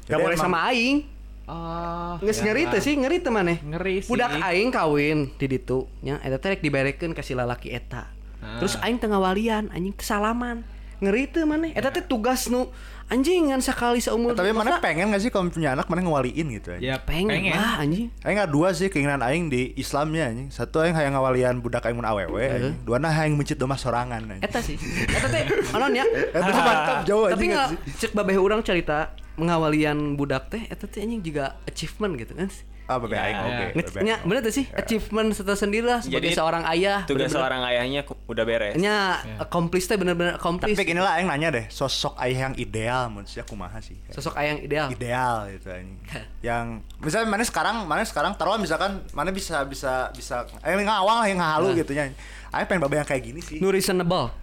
Gak 0.00 0.08
Jadi 0.08 0.22
boleh 0.22 0.36
sama 0.38 0.58
aing. 0.66 0.96
Oh. 1.44 2.14
Geus 2.20 2.38
ya. 2.38 2.44
ngeri 2.46 2.62
teu 2.66 2.78
sih, 2.78 2.94
ngeri 2.94 3.16
teu 3.18 3.28
maneh. 3.28 3.58
Ngeri 3.60 3.94
sih. 4.00 4.08
Budak 4.08 4.32
aing 4.32 4.70
kawin 4.70 5.18
di 5.34 5.46
ditu 5.46 5.84
nya 6.00 6.16
eta 6.20 6.38
teh 6.38 6.48
rek 6.48 6.62
diberekeun 6.62 7.12
ka 7.12 7.20
si 7.20 7.34
lalaki 7.34 7.68
eta. 7.70 8.08
Ah. 8.40 8.56
Terus 8.56 8.80
aing 8.80 8.96
teu 8.96 9.10
ngawalian, 9.10 9.68
anjing 9.68 9.92
teu 9.92 10.06
salaman. 10.06 10.64
Ngeri 11.00 11.32
teu 11.32 11.48
maneh. 11.48 11.72
Eta 11.72 11.88
teh 11.88 12.04
tugas 12.04 12.52
nu 12.52 12.68
anjing 13.08 13.50
ngan 13.50 13.58
sakali 13.58 13.98
seumur. 13.98 14.36
Tapi 14.36 14.52
mana 14.52 14.78
pengen 14.78 15.10
gak 15.10 15.18
sih 15.18 15.32
kalau 15.32 15.48
punya 15.48 15.72
anak 15.72 15.88
mana 15.88 16.04
ngewaliin 16.04 16.46
gitu 16.54 16.76
aja? 16.76 16.80
Ya 16.80 16.96
pengen, 17.00 17.50
lah 17.50 17.80
anjing. 17.80 18.12
Aing 18.22 18.36
nggak 18.36 18.52
dua 18.52 18.70
sih 18.70 18.86
keinginan 18.86 19.18
aing 19.18 19.48
di 19.48 19.72
Islamnya 19.74 20.28
anjing. 20.28 20.52
Satu 20.52 20.78
aing 20.78 20.92
hayang 20.92 21.16
ngawalian 21.16 21.58
budak 21.58 21.88
aing 21.88 21.96
mun 21.96 22.06
awewe, 22.06 22.44
anjing. 22.46 22.76
Dua 22.84 23.00
nah 23.00 23.10
hayang 23.10 23.34
mencit 23.34 23.56
domah 23.56 23.80
sorangan 23.80 24.20
anjing. 24.28 24.44
Eta 24.44 24.60
sih. 24.60 24.76
Eta 25.08 25.26
teh 25.26 25.42
anon 25.72 25.90
ya. 25.90 26.04
Eta 26.36 26.52
mantap 26.52 26.96
jauh 27.08 27.26
Tapi 27.26 27.34
anjing. 27.34 27.50
nggak 27.50 27.68
sih. 27.72 27.78
cek 28.06 28.12
babeh 28.12 28.36
urang 28.36 28.60
cerita 28.60 29.16
mengawalian 29.40 30.20
budak 30.20 30.52
teh 30.52 30.68
eta 30.68 30.84
teh 30.84 31.00
anjing 31.00 31.24
juga 31.24 31.56
achievement 31.64 32.14
gitu 32.14 32.36
kan. 32.36 32.46
Ah, 32.90 32.98
bebe 32.98 33.14
Ya, 33.14 33.22
aing 33.22 33.38
ya. 33.38 33.46
oke. 33.46 33.64
Bebe 33.86 33.98
nya, 34.02 34.16
bener 34.26 34.42
tuh 34.42 34.50
sih 34.50 34.66
achievement 34.74 35.30
setersendiri 35.30 35.86
lah 35.86 36.02
sebagai 36.02 36.34
Jadi, 36.34 36.38
seorang 36.42 36.66
ayah. 36.66 37.06
Tugas 37.06 37.30
bener-bener. 37.30 37.38
seorang 37.38 37.60
ayahnya 37.70 38.00
udah 38.26 38.44
beres. 38.44 38.74
Nya 38.74 38.96
accomplish 39.38 39.86
teh 39.86 39.94
bener-bener 39.94 40.34
accomplish. 40.34 40.74
Tapi 40.74 40.90
inilah 40.90 41.14
aing 41.22 41.30
nanya 41.30 41.54
deh, 41.54 41.70
sosok 41.70 42.18
ayah 42.18 42.50
yang 42.50 42.54
ideal 42.58 43.06
menurut 43.06 43.30
saya 43.30 43.46
kumaha 43.46 43.78
sih? 43.78 43.94
Sosok 44.10 44.34
ayah 44.42 44.58
yang 44.58 44.62
ideal. 44.66 44.86
ideal 44.90 45.34
gitu 45.54 45.70
anjing. 45.70 45.98
yang 46.50 46.82
misalnya 46.98 47.30
mana 47.30 47.46
sekarang 47.46 47.86
mana 47.86 48.02
sekarang 48.02 48.34
taruh 48.34 48.58
misalkan 48.58 49.06
mana 49.14 49.30
bisa 49.30 49.62
bisa 49.70 50.10
bisa 50.10 50.42
eh 50.66 50.74
ngawang 50.74 51.22
lah 51.22 51.26
yang 51.30 51.38
ngahalu 51.38 51.78
gitu 51.78 51.94
nya 51.94 52.10
Aing 52.50 52.66
pengen 52.66 52.82
babe 52.82 52.98
yang 52.98 53.06
kayak 53.06 53.22
gini 53.22 53.38
sih. 53.38 53.62
Nu 53.62 53.70
reasonable. 53.70 54.34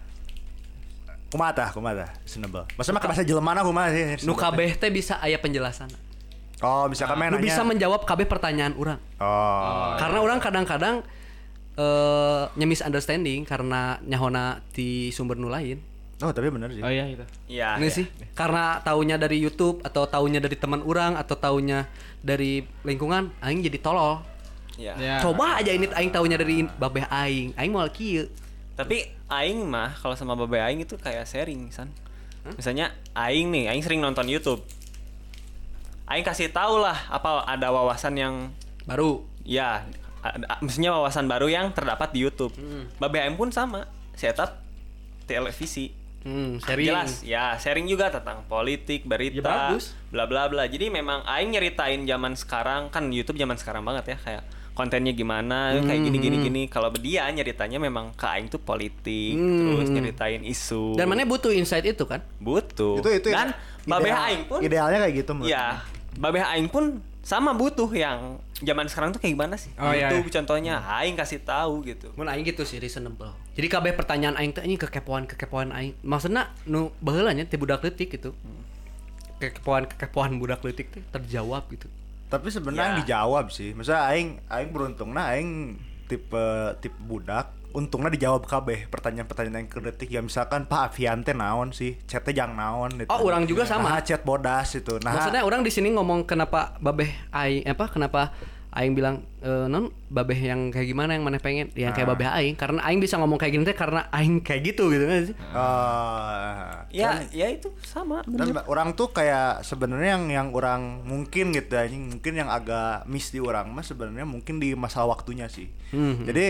Kumaha 1.28 1.52
tah? 1.52 1.68
Reasonable. 1.76 2.64
Maksudnya 2.80 2.96
mah 2.96 3.04
bahasa 3.04 3.20
Jelemana 3.28 3.60
kumaha 3.60 3.92
sih? 3.92 4.00
Nu 4.24 4.32
reasonable 4.32 4.40
kabeh 4.40 4.68
teh 4.80 4.88
bisa 4.88 5.20
aya 5.20 5.36
penjelasan. 5.36 6.07
Oh, 6.58 6.90
misalkan 6.90 7.14
main 7.14 7.30
Nu 7.30 7.38
nanya. 7.38 7.46
bisa 7.46 7.62
menjawab 7.62 8.02
kabeh 8.02 8.26
pertanyaan 8.26 8.74
orang. 8.74 8.98
Oh. 9.22 9.94
Karena 9.94 10.18
orang 10.18 10.38
kadang-kadang 10.42 11.06
eh 11.78 12.42
nya 12.58 12.66
misunderstanding 12.66 13.46
karena 13.46 14.02
nyahona 14.02 14.58
di 14.74 15.14
sumber 15.14 15.38
nu 15.38 15.46
lain. 15.46 15.78
Oh, 16.18 16.34
tapi 16.34 16.50
bener 16.50 16.74
sih. 16.74 16.82
Oh 16.82 16.90
iya 16.90 17.06
itu. 17.06 17.22
Iya. 17.46 17.78
ini 17.78 17.86
iya. 17.86 17.94
sih 17.94 18.06
karena 18.34 18.82
taunya 18.82 19.14
dari 19.14 19.38
YouTube 19.38 19.86
atau 19.86 20.10
taunya 20.10 20.42
dari 20.42 20.58
teman 20.58 20.82
orang 20.82 21.14
atau 21.14 21.38
taunya 21.38 21.86
dari 22.18 22.66
lingkungan 22.82 23.30
aing 23.38 23.62
jadi 23.62 23.78
tolol 23.78 24.18
Iya. 24.78 24.94
Ya. 24.98 25.16
coba 25.18 25.58
aja 25.58 25.74
ini 25.74 25.90
aing 25.90 26.10
taunya 26.10 26.38
dari 26.38 26.62
babeh 26.62 27.06
aing 27.06 27.54
aing 27.58 27.70
mau 27.74 27.86
kieu 27.90 28.30
Tapi 28.78 29.10
aing 29.26 29.66
mah 29.66 29.90
kalau 29.98 30.14
sama 30.14 30.38
babe 30.38 30.58
aing 30.58 30.86
itu 30.86 30.94
kayak 30.94 31.26
sharing, 31.26 31.66
San. 31.74 31.90
Misalnya 32.54 32.94
aing 33.10 33.50
nih, 33.50 33.74
aing 33.74 33.82
sering 33.82 33.98
nonton 33.98 34.30
YouTube. 34.30 34.62
Aing 36.08 36.24
kasih 36.24 36.48
tahu 36.48 36.80
lah 36.80 36.96
apa 37.06 37.44
ada 37.44 37.68
wawasan 37.68 38.16
yang 38.16 38.34
baru 38.84 39.20
ya 39.42 39.84
ada, 40.18 40.56
maksudnya 40.58 40.90
wawasan 40.90 41.24
baru 41.24 41.46
yang 41.46 41.70
terdapat 41.70 42.10
di 42.10 42.20
YouTube. 42.20 42.52
Babe 42.96 43.16
aing 43.18 43.36
pun 43.36 43.48
sama, 43.48 43.84
setup 44.12 44.56
televisi. 45.24 45.92
hmm, 46.18 46.58
sharing 46.58 46.88
Jelas, 46.88 47.12
ya 47.22 47.54
sharing 47.54 47.86
juga 47.86 48.10
tentang 48.10 48.42
politik, 48.44 49.04
Ya, 49.04 49.08
berita, 49.08 49.54
bagus. 49.70 49.94
bla 50.08 50.24
bla 50.24 50.48
bla. 50.48 50.66
Jadi 50.66 50.88
memang 50.88 51.22
aing 51.24 51.52
nyeritain 51.52 52.02
zaman 52.02 52.34
sekarang 52.34 52.88
kan 52.88 53.06
YouTube 53.08 53.36
zaman 53.36 53.54
sekarang 53.54 53.86
banget 53.86 54.04
ya 54.08 54.18
kayak 54.18 54.42
kontennya 54.74 55.10
gimana, 55.10 55.78
kayak 55.78 56.00
gini 56.00 56.18
gini 56.18 56.36
gini. 56.40 56.62
Kalau 56.66 56.90
dia 56.92 57.28
nyeritanya 57.28 57.78
memang 57.78 58.14
ke 58.14 58.26
aing 58.26 58.48
tuh 58.48 58.58
politik, 58.58 59.34
Hmm. 59.34 59.76
terus 59.76 59.88
nyeritain 59.90 60.42
isu. 60.42 60.94
dan 60.94 61.06
mana 61.06 61.22
butuh 61.22 61.50
insight 61.50 61.84
itu 61.84 62.02
kan 62.02 62.18
butuh. 62.38 62.98
Itu 62.98 63.08
itu 63.12 63.28
Dan 63.28 63.54
babeh 63.84 64.10
aing 64.10 64.42
pun 64.44 64.58
idealnya 64.58 64.98
kayak 65.00 65.14
gitu 65.18 65.32
ya, 65.44 65.80
babeh 66.18 66.42
aing 66.42 66.66
pun 66.66 66.98
sama 67.22 67.54
butuh 67.54 67.86
yang 67.94 68.42
zaman 68.58 68.88
sekarang 68.90 69.14
tuh 69.14 69.20
kayak 69.22 69.38
gimana 69.38 69.54
sih? 69.54 69.70
Oh, 69.78 69.92
iya, 69.94 70.10
YouTube 70.10 70.32
iya. 70.32 70.34
contohnya 70.42 70.74
aing 70.98 71.14
kasih 71.14 71.38
tahu 71.46 71.86
gitu. 71.86 72.10
mun 72.18 72.26
aing 72.26 72.42
gitu 72.42 72.66
sih 72.66 72.82
reasonable 72.82 73.30
jadi 73.54 73.68
kabeh 73.70 73.94
pertanyaan 73.94 74.34
aing 74.34 74.50
teh 74.50 74.66
ini 74.66 74.74
kekepoan 74.74 75.30
kekepoan 75.30 75.70
aing 75.70 75.94
maksudnya 76.02 76.50
nu 76.66 76.90
baheula 76.98 77.30
nya 77.30 77.46
teh 77.46 77.54
budak 77.54 77.84
leutik 77.86 78.10
gitu 78.10 78.34
kekepoan 79.38 79.86
kekepoan 79.86 80.42
budak 80.42 80.58
leutik 80.66 80.90
teh 80.90 81.02
terjawab 81.14 81.64
gitu 81.70 81.86
Tapi 82.28 82.52
sebenarnya 82.52 82.92
Ya. 82.92 82.96
dijawab 83.00 83.48
sih. 83.48 83.72
Maksudnya 83.72 84.04
aing 84.04 84.36
aing 84.52 84.68
beruntungna 84.68 85.32
aing 85.32 85.80
tipe 86.12 86.44
tipe 86.84 86.98
budak 87.00 87.48
untungnya 87.70 88.08
dijawab 88.08 88.42
kabeh 88.42 88.86
pertanyaan-pertanyaan 88.86 89.56
yang 89.58 89.68
kedetik 89.68 90.08
ya 90.08 90.20
misalkan 90.20 90.64
Pak 90.64 90.90
Avian 90.90 91.20
teh 91.20 91.32
naon 91.32 91.70
sih 91.70 92.00
chat 92.02 92.20
teh 92.20 92.32
jang 92.32 92.52
naon 92.52 92.92
gitu. 92.94 93.06
Oh, 93.06 93.20
orang 93.22 93.44
juga 93.44 93.62
sama. 93.62 93.90
Nah, 93.90 94.00
chat 94.00 94.22
bodas 94.22 94.72
itu. 94.72 94.96
Nah, 94.98 95.12
maksudnya 95.12 95.42
orang 95.42 95.60
di 95.60 95.68
sini 95.68 95.90
ngomong 95.90 96.24
kenapa 96.24 96.76
babeh 96.78 97.08
aing 97.30 97.64
apa 97.64 97.84
kenapa 97.86 98.32
aing 98.70 98.92
bilang 98.92 99.24
e, 99.38 99.48
non 99.66 99.88
babeh 100.06 100.38
yang 100.38 100.68
kayak 100.68 100.86
gimana 100.86 101.12
yang 101.12 101.22
mana 101.22 101.36
pengen 101.36 101.72
yang 101.74 101.90
kayak 101.90 102.04
babeh 102.06 102.28
aing 102.30 102.52
karena 102.54 102.80
aing 102.82 102.98
bisa 102.98 103.16
ngomong 103.16 103.36
kayak 103.36 103.52
gini 103.52 103.64
teh 103.64 103.72
karena 103.74 104.06
aing 104.10 104.40
kayak 104.40 104.60
gitu 104.66 104.88
gitu 104.88 105.02
kan 105.02 105.20
sih 105.24 105.36
Eh, 105.36 106.64
Ya, 106.94 107.20
ya 107.28 107.48
itu 107.48 107.68
sama. 107.82 108.24
dan 108.26 108.48
ba- 108.50 108.64
orang 108.66 108.92
tuh 108.92 109.08
kayak 109.10 109.60
sebenarnya 109.62 110.16
yang 110.16 110.24
yang 110.30 110.48
orang 110.50 111.00
mungkin 111.02 111.50
gitu 111.50 111.74
anjing 111.74 112.08
mungkin 112.10 112.32
yang 112.34 112.48
agak 112.48 113.04
miss 113.04 113.28
di 113.28 113.40
orang 113.40 113.68
mah 113.68 113.82
sebenarnya 113.82 114.24
mungkin 114.24 114.56
di 114.56 114.72
masalah 114.74 115.12
waktunya 115.12 115.46
sih 115.46 115.68
Mhm. 115.90 116.24
jadi 116.24 116.46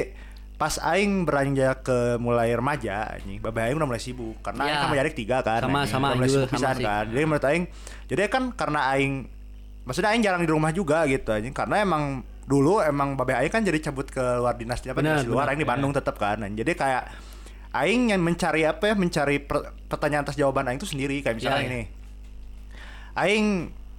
pas 0.58 0.74
aing 0.84 1.22
beranjak 1.22 1.80
ke 1.80 1.98
mulai 2.18 2.50
remaja 2.50 3.14
anjing 3.14 3.38
babeh 3.38 3.62
aing 3.64 3.78
udah 3.78 3.86
mulai 3.86 4.02
sibuk 4.02 4.34
karena 4.42 4.60
Ya. 4.60 4.68
aing 4.68 4.80
sama 4.82 4.94
adik 4.98 5.14
tiga 5.14 5.36
kan 5.40 5.62
Sama- 5.62 5.78
anjing. 5.80 5.92
sama 5.92 6.04
udah 6.04 6.10
aing 6.10 6.18
mulai 6.18 6.28
juga, 6.28 6.38
sibuk 6.40 6.50
pisan 6.52 6.76
kan 6.80 7.04
jadi 7.06 7.22
menurut 7.22 7.46
aing 7.46 7.64
jadi 8.04 8.20
kan 8.26 8.44
karena 8.52 8.80
aing 8.90 9.14
maksudnya 9.84 10.10
aing 10.10 10.20
jarang 10.20 10.42
di 10.42 10.50
rumah 10.50 10.70
juga 10.70 11.06
gitu 11.06 11.30
anjing 11.30 11.54
karena 11.54 11.76
emang 11.78 12.04
dulu 12.44 12.82
emang 12.82 13.14
babeh 13.14 13.38
aing 13.38 13.48
kan 13.48 13.62
jadi 13.62 13.78
cabut 13.80 14.06
ke 14.06 14.18
luar 14.18 14.52
dinasnya 14.52 14.90
apa 14.90 15.00
dinas 15.00 15.22
luar 15.24 15.46
aing 15.48 15.56
di 15.56 15.68
Bandung 15.68 15.94
tetap 15.94 16.16
kan 16.16 16.42
anjing. 16.42 16.58
jadi 16.58 16.72
kayak 16.74 17.04
aing 17.70 18.10
yang 18.10 18.18
mencari 18.18 18.62
apa 18.64 18.82
ya 18.82 18.94
mencari 18.94 19.38
per- 19.38 19.70
pertanyaan 19.86 20.24
atas 20.24 20.34
jawaban 20.34 20.66
aing 20.66 20.76
itu 20.76 20.88
sendiri 20.88 21.20
kayak 21.20 21.38
misalnya 21.38 21.54
Ya, 21.56 21.62
ya. 21.62 21.70
ini 21.70 21.82
aing 23.14 23.46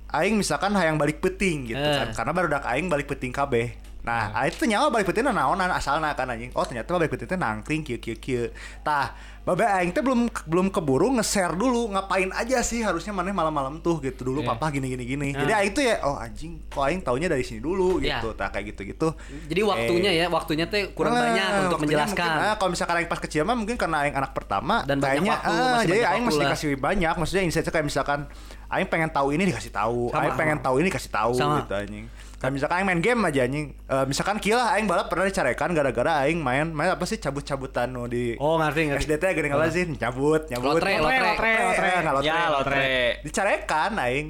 aing 0.09 0.35
misalkan 0.35 0.73
hayang 0.73 0.97
balik 0.97 1.19
peting 1.19 1.67
gitu 1.67 1.79
Eh. 1.79 1.95
kan 1.95 2.09
karena 2.13 2.31
baru 2.33 2.47
dak 2.49 2.65
aing 2.65 2.89
balik 2.89 3.07
peting 3.07 3.29
kabeh 3.29 3.77
nah 4.09 4.41
aing 4.41 4.51
tuh 4.51 4.65
nyawa 4.65 4.89
balik 4.89 5.05
peting 5.05 5.21
naonan 5.23 5.69
asalna 5.69 6.11
kan 6.11 6.25
anjing? 6.27 6.49
Oh 6.51 6.63
ternyata 6.63 6.89
balik 6.91 7.13
peting 7.13 7.27
teh 7.27 7.37
nangkring 7.37 7.81
kieu 7.81 7.97
kieu 7.97 8.17
kieu. 8.17 8.49
Tah 8.79 9.13
babe 9.39 9.61
aing 9.63 9.89
teh 9.89 9.99
belum 9.99 10.25
belum 10.43 10.67
keburu 10.67 11.09
nge-share 11.11 11.53
dulu 11.53 11.89
ngapain 11.89 12.29
aja 12.31 12.59
sih 12.59 12.79
harusnya 12.79 13.09
maneh 13.11 13.29
malam-malam 13.29 13.77
tuh 13.79 13.97
gitu. 13.99 14.21
Dulu 14.23 14.41
Iya. 14.41 14.49
papa 14.49 14.69
gini 14.69 14.89
gini. 14.89 15.03
Gini 15.05 15.27
Ah. 15.31 15.39
jadi 15.39 15.53
aing 15.55 15.71
tuh 15.71 15.83
ya 15.83 15.95
oh 16.01 16.15
anjing 16.15 16.57
kok 16.65 16.81
aing 16.81 16.99
taunya 16.99 17.25
dari 17.25 17.41
sini 17.41 17.59
dulu 17.59 17.97
Ya. 17.99 18.17
gitu. 18.17 18.33
Tah 18.33 18.49
kayak 18.49 18.73
gitu-gitu. 18.73 19.13
Jadi 19.45 19.61
waktunya 19.61 20.11
ya 20.11 20.25
waktunya 20.27 20.65
teh 20.65 20.89
kurang 20.89 21.13
Nah, 21.13 21.23
banyak 21.23 21.47
untuk 21.65 21.79
menjelaskan. 21.81 22.17
mungkin, 22.19 22.45
ah, 22.45 22.55
kalau 22.55 22.71
misalkan 22.71 22.95
aing 22.97 23.07
pas 23.07 23.19
kecil 23.19 23.41
mah 23.43 23.53
mungkin 23.53 23.75
karena 23.75 23.97
aing 24.01 24.15
anak 24.15 24.31
pertama 24.31 24.81
Dan 24.83 24.97
banyak 24.97 25.21
kayaknya 25.21 25.33
waktu, 25.35 25.49
ah, 25.51 25.69
masih 25.75 25.87
jadi 25.87 25.99
aing 26.07 26.23
lah. 26.25 26.41
dikasih 26.43 26.69
banyak 26.75 27.13
maksudnya 27.15 27.43
insight 27.43 27.65
kayak 27.65 27.85
misalkan 27.85 28.19
aing 28.67 28.87
pengen 28.87 29.09
tahu 29.09 29.27
ini 29.29 29.43
dikasih 29.45 29.71
tahu 29.71 30.09
aing 30.11 30.33
pengen 30.35 30.57
tahu 30.57 30.75
ini 30.77 30.87
dikasih 30.87 31.09
tahu 31.09 31.33
gitu 31.33 31.73
anjing 31.75 32.05
Kayak 32.39 32.53
misalkan 32.55 32.75
aing 32.77 32.87
main 32.87 33.01
game 33.03 33.19
aja 33.21 33.41
anjing. 33.43 33.67
Eh, 33.75 34.05
misalkan 34.07 34.39
kira 34.39 34.71
aing 34.71 34.87
balap 34.87 35.11
pernah 35.11 35.27
dicarekan 35.27 35.75
gara-gara 35.75 36.23
aing 36.23 36.39
main 36.39 36.71
main 36.71 36.89
apa 36.89 37.03
sih 37.03 37.19
cabut-cabutan 37.19 37.91
nu 37.91 38.07
di 38.07 38.39
oh 38.39 38.55
ngerti 38.55 38.87
ngerti. 38.87 39.03
SDT 39.05 39.23
gini 39.35 39.47
apa 39.49 39.67
sih? 39.67 39.83
Nyabut 39.85 40.47
nyabut. 40.47 40.79
Lotre, 40.79 40.91
lotre, 40.97 41.19
lotre, 41.19 41.51
lotre. 41.59 41.83
Eh, 41.85 41.99
nggak 41.99 42.13
lotre, 42.15 42.25
Ya, 42.25 42.39
lotre. 42.47 42.83
dicarekan 43.21 43.91
aing 43.99 44.27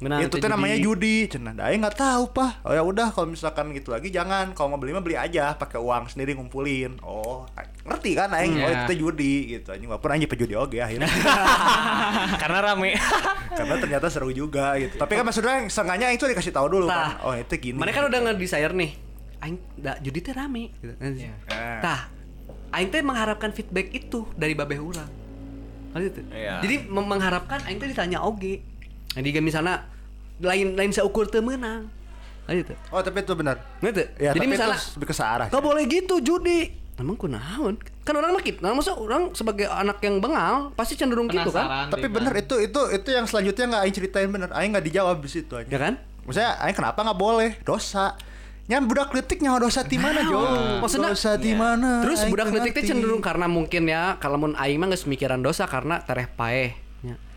Benar, 0.00 0.24
itu 0.24 0.32
itu 0.32 0.36
tuh 0.40 0.48
namanya 0.48 0.76
judi. 0.76 1.28
judi 1.28 1.36
cenah 1.36 1.52
aing 1.60 1.84
nggak 1.84 1.92
tahu 1.94 2.32
pak 2.32 2.64
oh 2.64 2.72
ya 2.72 2.80
udah 2.80 3.12
kalau 3.12 3.28
misalkan 3.28 3.68
gitu 3.70 3.92
lagi 3.92 4.08
jangan 4.08 4.56
kalau 4.56 4.72
mau 4.72 4.80
beli 4.80 4.90
mah 4.90 5.04
beli 5.04 5.12
aja 5.14 5.52
pakai 5.52 5.76
uang 5.76 6.08
sendiri 6.08 6.32
ngumpulin 6.32 6.96
oh 7.00 7.44
ngerti 7.84 8.10
kan 8.12 8.32
aing 8.32 8.56
oh 8.56 8.64
Iya. 8.64 8.72
itu 8.72 8.84
teh 8.86 8.96
judi 8.96 9.34
gitu 9.50 9.68
anjing 9.70 9.86
walaupun 9.86 10.10
anjing 10.10 10.26
pejudi 10.26 10.56
oge 10.56 10.80
akhirnya 10.80 11.04
Karena 12.42 12.58
rame. 12.62 12.96
karena 13.58 13.74
ternyata 13.76 14.06
seru 14.08 14.30
juga 14.30 14.72
gitu 14.76 14.96
tapi 14.96 15.12
kan 15.14 15.24
maksudnya 15.24 15.68
sengaja 15.68 16.08
tuh 16.16 16.28
dikasih 16.28 16.52
tahu 16.52 16.66
dulu 16.70 16.86
Tah. 16.86 17.20
kan 17.20 17.26
oh 17.26 17.34
itu 17.34 17.54
gini 17.56 17.76
Mana 17.76 17.90
kan 17.90 18.08
udah 18.08 18.20
nge-desire 18.24 18.72
nih. 18.72 18.92
Aing 19.40 19.56
da, 19.74 19.96
judi 19.98 20.20
teh 20.20 20.32
rame 20.32 20.68
gitu. 20.80 20.92
Eh. 21.00 21.80
Tah. 21.80 22.12
Aing 22.70 22.88
teh 22.88 23.00
mengharapkan 23.00 23.50
feedback 23.50 23.88
itu 23.90 24.28
dari 24.32 24.52
babeh 24.52 24.76
urang. 24.76 25.08
Gitu. 25.90 26.22
Iya. 26.30 26.60
Jadi 26.60 26.86
mengharapkan 26.86 27.64
aing 27.64 27.76
teh 27.76 27.88
ditanya 27.88 28.20
oge. 28.20 28.60
Nah, 29.10 29.20
di 29.20 29.30
misalnya 29.40 29.84
lain 30.40 30.78
lain 30.78 30.90
seukur 30.90 31.26
teu 31.26 31.42
meunang. 31.42 31.90
Kan 32.48 32.52
gitu. 32.56 32.74
oh 32.90 32.98
tapi 32.98 33.22
itu 33.22 33.32
benar 33.36 33.62
Gitu. 33.78 34.02
ya 34.18 34.34
Jadi 34.34 34.42
tapi 34.42 34.46
misalnya 34.48 34.74
itu 34.74 34.96
lebih 34.98 35.06
ke 35.06 35.14
searah 35.14 35.46
Gak 35.46 35.62
boleh 35.62 35.82
gitu 35.86 36.18
judi. 36.18 36.72
Emang 36.98 37.16
kunaon? 37.16 37.80
Kan 38.04 38.12
orang 38.12 38.36
makit. 38.36 38.60
Nah, 38.60 38.76
masa 38.76 38.92
orang 38.92 39.32
sebagai 39.32 39.64
anak 39.64 40.02
yang 40.02 40.20
bengal 40.20 40.68
pasti 40.74 41.00
cenderung 41.00 41.32
gitu 41.32 41.48
kan? 41.48 41.64
Penasaran, 41.64 41.86
tapi 41.88 42.06
bener 42.10 42.32
itu 42.36 42.54
itu 42.60 42.80
itu 42.92 43.08
yang 43.08 43.24
selanjutnya 43.24 43.64
nggak 43.70 43.82
aing 43.86 43.94
ceritain 43.94 44.28
bener 44.28 44.50
aing 44.52 44.70
nggak 44.74 44.84
dijawab 44.84 45.16
di 45.16 45.30
situ 45.30 45.52
aja 45.54 45.64
Ya 45.64 45.78
kan? 45.80 45.94
Maksudnya 46.28 46.60
aing 46.60 46.76
kenapa 46.76 47.00
nggak 47.00 47.16
boleh? 47.16 47.50
Dosa. 47.62 48.18
Nyam 48.68 48.86
budak 48.86 49.10
letik 49.10 49.40
nyawa 49.40 49.58
dosa 49.58 49.82
di 49.82 49.96
mana, 49.96 50.20
Jo? 50.22 50.44
Maksudnya- 50.78 51.10
dosa 51.10 51.34
di 51.34 51.52
mana? 51.56 52.04
Terus 52.04 52.22
budak 52.28 52.52
ngerti. 52.52 52.86
cenderung 52.86 53.18
karena 53.18 53.48
mungkin 53.48 53.82
ya 53.86 54.20
kalau 54.20 54.36
mun 54.36 54.52
aing 54.54 54.76
mah 54.76 54.90
geus 54.90 55.08
mikiran 55.08 55.40
dosa 55.40 55.64
karena 55.64 56.04
tereh 56.04 56.28
paeh. 56.28 56.76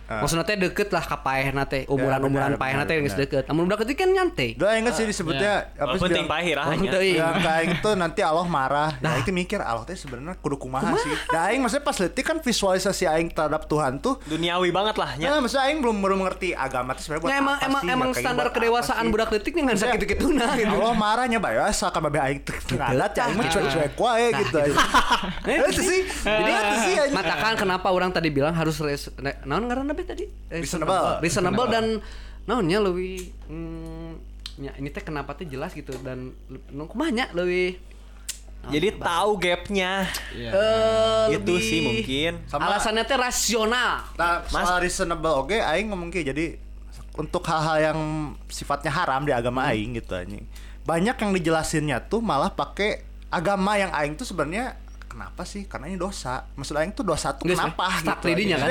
Ah. 0.04 0.20
Maksudnya 0.20 0.44
teh 0.44 0.60
deket 0.60 0.90
lah 0.90 1.00
ka 1.02 1.16
paehna 1.18 1.64
teh, 1.64 1.88
umuran-umuran 1.88 2.54
benar, 2.54 2.60
paehna 2.60 2.84
teh 2.84 2.96
benar, 2.96 3.04
geus 3.04 3.16
benar. 3.16 3.24
deket. 3.26 3.44
Amun 3.48 3.64
budak 3.66 3.80
detik 3.82 3.98
kan 3.98 4.10
nyantai. 4.10 4.50
Udah 4.54 4.76
inget 4.76 4.94
sih 4.94 5.06
disebutnya 5.06 5.54
apa 5.72 5.90
Walaupun 5.90 6.06
sih? 6.06 6.14
ting 6.14 6.28
pahir 6.28 6.56
ah, 6.56 6.64
Oh, 6.64 6.72
hanya. 6.72 6.92
teuing. 6.92 7.16
Yang 7.16 7.36
kayak 7.40 7.64
itu 7.72 7.90
nanti 7.94 8.20
Allah 8.20 8.46
marah. 8.46 8.92
Nah, 8.98 9.10
Nah. 9.10 9.16
itu 9.18 9.32
mikir 9.32 9.60
Allah 9.60 9.84
teh 9.84 9.96
sebenarnya 9.96 10.36
kudu 10.38 10.58
kumaha, 10.58 10.92
sih. 10.98 11.14
Nah, 11.30 11.48
aing 11.48 11.60
maksudnya 11.60 11.84
pas 11.84 11.98
letik 11.98 12.20
kan 12.22 12.38
visualisasi 12.38 13.04
aing 13.06 13.30
terhadap 13.30 13.64
Tuhan 13.66 13.98
tuh 13.98 14.20
Duniawi 14.24 14.70
banget 14.70 14.96
lah 14.96 15.16
nya. 15.16 15.28
Nah, 15.30 15.40
maksudnya 15.40 15.66
aing 15.66 15.80
belum 15.80 15.98
belum 15.98 16.18
mengerti 16.20 16.52
agama 16.52 16.92
itu 16.92 17.02
sebenarnya 17.02 17.22
buat 17.22 17.32
Ya 17.32 17.38
emang 17.40 17.56
apa 17.56 17.66
emang 17.66 17.82
sih, 17.82 17.94
emang 17.94 18.10
ya, 18.10 18.20
standar 18.20 18.46
apa 18.46 18.54
kedewasaan 18.54 19.06
budak 19.08 19.30
detik 19.32 19.54
nih 19.54 19.64
Maksudnya, 19.66 19.94
sakit 19.94 20.08
gitu 20.10 20.26
nah 20.30 20.52
gitu. 20.54 20.68
Allah 20.70 20.94
marahnya 20.94 21.38
bae 21.38 21.58
asa 21.58 21.88
kan 21.88 22.02
babe 22.02 22.20
aing 22.20 22.44
ngadat 22.44 23.12
ya 23.14 23.22
aing 23.24 23.36
mah 23.36 23.46
Gitu. 23.46 23.56
cuek-cuek 23.56 23.94
wae 23.96 24.26
Nah, 24.26 24.40
gitu. 24.42 24.58
gitu. 24.60 24.80
Eh, 25.46 25.58
Itu 25.64 25.82
sih. 25.82 26.02
Jadi 26.20 26.52
itu 26.52 26.76
sih. 26.82 26.94
Matakan 27.10 27.54
kenapa 27.56 27.88
orang 27.88 28.10
tadi 28.10 28.28
bilang 28.28 28.52
harus 28.52 28.76
naon 29.44 29.64
ngaranna 29.64 29.93
be 29.94 30.04
tadi? 30.04 30.26
Reasonable. 30.48 31.20
Reasonable 31.20 31.68
dan 31.68 31.86
naonnya 32.44 32.80
leuwih 32.80 33.24
hmm, 33.46 34.12
ya, 34.60 34.72
ini 34.76 34.88
teh 34.88 35.00
kenapa 35.00 35.32
teh 35.32 35.46
jelas 35.46 35.72
gitu 35.72 35.96
dan 36.00 36.36
nu 36.70 36.84
kumanya 36.84 37.32
leuwih 37.32 37.80
Jadi 38.64 38.96
tahu 38.96 39.36
gapnya. 39.38 40.08
Iya. 40.32 40.50
eh 40.50 41.36
Itu 41.36 41.52
lebih- 41.52 41.60
sih 41.62 41.80
mungkin. 41.82 42.32
Sama- 42.46 42.64
alasannya 42.66 43.04
teh 43.04 43.18
rasional. 43.18 44.08
Nah, 44.14 44.40
Mas- 44.48 44.80
reasonable 44.80 45.36
oke 45.38 45.52
aing 45.54 45.88
ngomong 45.88 46.08
kayak 46.08 46.32
jadi 46.32 46.46
untuk 47.14 47.44
hal-hal 47.44 47.92
yang 47.92 48.00
sifatnya 48.48 48.88
haram 48.90 49.22
di 49.22 49.32
agama 49.32 49.64
Hmm. 49.64 49.70
aing 49.70 50.00
gitu 50.00 50.14
anjing. 50.14 50.48
Banyak 50.82 51.16
yang 51.18 51.32
dijelasinnya 51.34 52.08
tuh 52.08 52.20
malah 52.20 52.50
pakai 52.50 53.04
agama 53.28 53.76
yang 53.76 53.92
aing 53.92 54.16
tuh 54.16 54.24
sebenarnya 54.24 54.80
kenapa 55.06 55.44
sih? 55.44 55.64
Karena 55.64 55.86
ini 55.86 55.96
dosa. 55.96 56.48
Maksud 56.54 56.74
aing 56.74 56.92
tuh 56.92 57.04
dosa 57.04 57.36
tuh 57.36 57.44
sih, 57.46 57.54
kenapa 57.54 58.00
stuck 58.00 58.18
gitu. 58.18 58.28
lidinya 58.32 58.58
kan? 58.58 58.70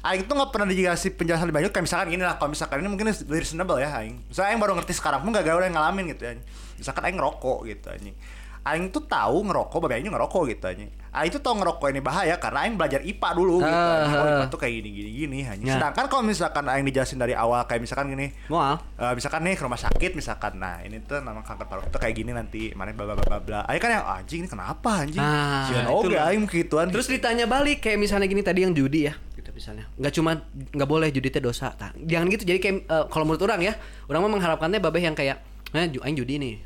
Aing 0.00 0.24
tuh 0.24 0.32
nggak 0.32 0.48
pernah 0.48 0.64
dikasih 0.64 1.12
penjelasan 1.12 1.44
lebih 1.44 1.60
banyak 1.60 1.70
kayak 1.70 1.84
misalkan 1.84 2.08
gini 2.08 2.22
lah 2.22 2.34
kalau 2.34 2.50
misalkan 2.50 2.80
ini 2.80 2.88
mungkin 2.88 3.06
reasonable 3.26 3.76
ya 3.76 3.92
aing. 3.94 4.16
Misalnya 4.26 4.48
aing 4.50 4.60
baru 4.60 4.72
ngerti 4.74 4.92
sekarang 4.92 5.20
pun 5.20 5.30
gak 5.30 5.44
gawe 5.44 5.60
yang 5.60 5.74
ngalamin 5.74 6.04
gitu 6.08 6.22
ya. 6.24 6.32
Misalkan 6.74 7.02
aing 7.04 7.16
ngerokok 7.16 7.58
gitu 7.66 7.86
anjing. 7.88 8.16
Aing 8.60 8.92
tuh 8.92 9.00
tahu 9.00 9.40
ngerokok, 9.42 9.76
babe 9.78 9.96
aing 9.96 10.04
ngerokok 10.06 10.42
gitu 10.48 10.64
anjing. 10.66 10.92
Aing 11.10 11.28
tuh 11.28 11.40
tahu 11.40 11.58
ngerokok 11.58 11.90
ini 11.90 12.00
bahaya 12.00 12.36
karena 12.36 12.58
aing 12.62 12.76
belajar 12.76 13.00
IPA 13.00 13.28
dulu 13.34 13.56
gitu. 13.58 13.72
Ah, 13.72 13.96
anjing. 13.98 14.12
Oh, 14.14 14.20
ah. 14.20 14.30
IPA 14.30 14.46
tuh 14.46 14.58
kayak 14.58 14.74
gini 14.74 14.88
gini 14.90 15.10
gini 15.10 15.38
anjing. 15.42 15.64
Ya. 15.64 15.74
Sedangkan 15.76 16.04
kalau 16.06 16.22
misalkan 16.22 16.64
aing 16.66 16.84
dijelasin 16.86 17.16
dari 17.16 17.32
awal 17.32 17.64
kayak 17.64 17.80
misalkan 17.80 18.08
gini, 18.08 18.32
Moal. 18.46 18.76
Eh, 18.94 19.12
misalkan 19.12 19.40
nih 19.42 19.54
ke 19.54 19.62
rumah 19.62 19.80
sakit 19.80 20.10
misalkan 20.12 20.52
nah 20.56 20.76
ini 20.78 21.00
tuh 21.02 21.18
nama 21.18 21.40
kanker 21.40 21.66
paru 21.66 21.80
itu 21.82 21.98
kayak 21.98 22.14
gini 22.14 22.30
nanti 22.30 22.62
mana 22.72 22.92
bla 22.92 23.10
bla 23.10 23.16
bla 23.18 23.36
bla 23.38 23.60
aing 23.64 23.80
kan 23.80 23.90
yang 23.90 24.04
anjing 24.06 24.40
ini 24.40 24.48
kenapa 24.48 24.90
anjing 25.02 25.18
Ah, 25.18 25.64
Jangan 25.66 25.84
oke 25.90 26.04
itulah. 26.06 26.24
aing 26.26 26.44
gituan 26.46 26.86
Terus 26.88 27.06
ditanya 27.06 27.44
balik 27.44 27.80
kayak 27.80 27.96
misalnya 27.96 28.24
gini 28.26 28.40
tadi 28.40 28.60
yang 28.60 28.72
judi 28.72 29.08
ya, 29.08 29.16
misalnya. 29.60 29.84
Nggak 29.94 30.12
cuma 30.16 30.30
nggak 30.72 30.88
boleh 30.88 31.12
judi 31.12 31.28
teh 31.28 31.38
dosa. 31.38 31.68
Tah, 31.70 31.92
jangan 31.94 32.26
gitu. 32.26 32.42
Jadi 32.42 32.58
kayak 32.58 32.76
eh, 32.82 33.04
kalau 33.06 33.28
menurut 33.28 33.44
orang 33.44 33.60
ya, 33.60 33.76
orang 34.08 34.24
mah 34.24 34.32
mengharapkannya 34.32 34.80
babeh 34.80 35.04
yang 35.04 35.12
kayak 35.12 35.44
ju- 35.70 36.00
aing 36.00 36.16
judi 36.16 36.34
nih. 36.34 36.56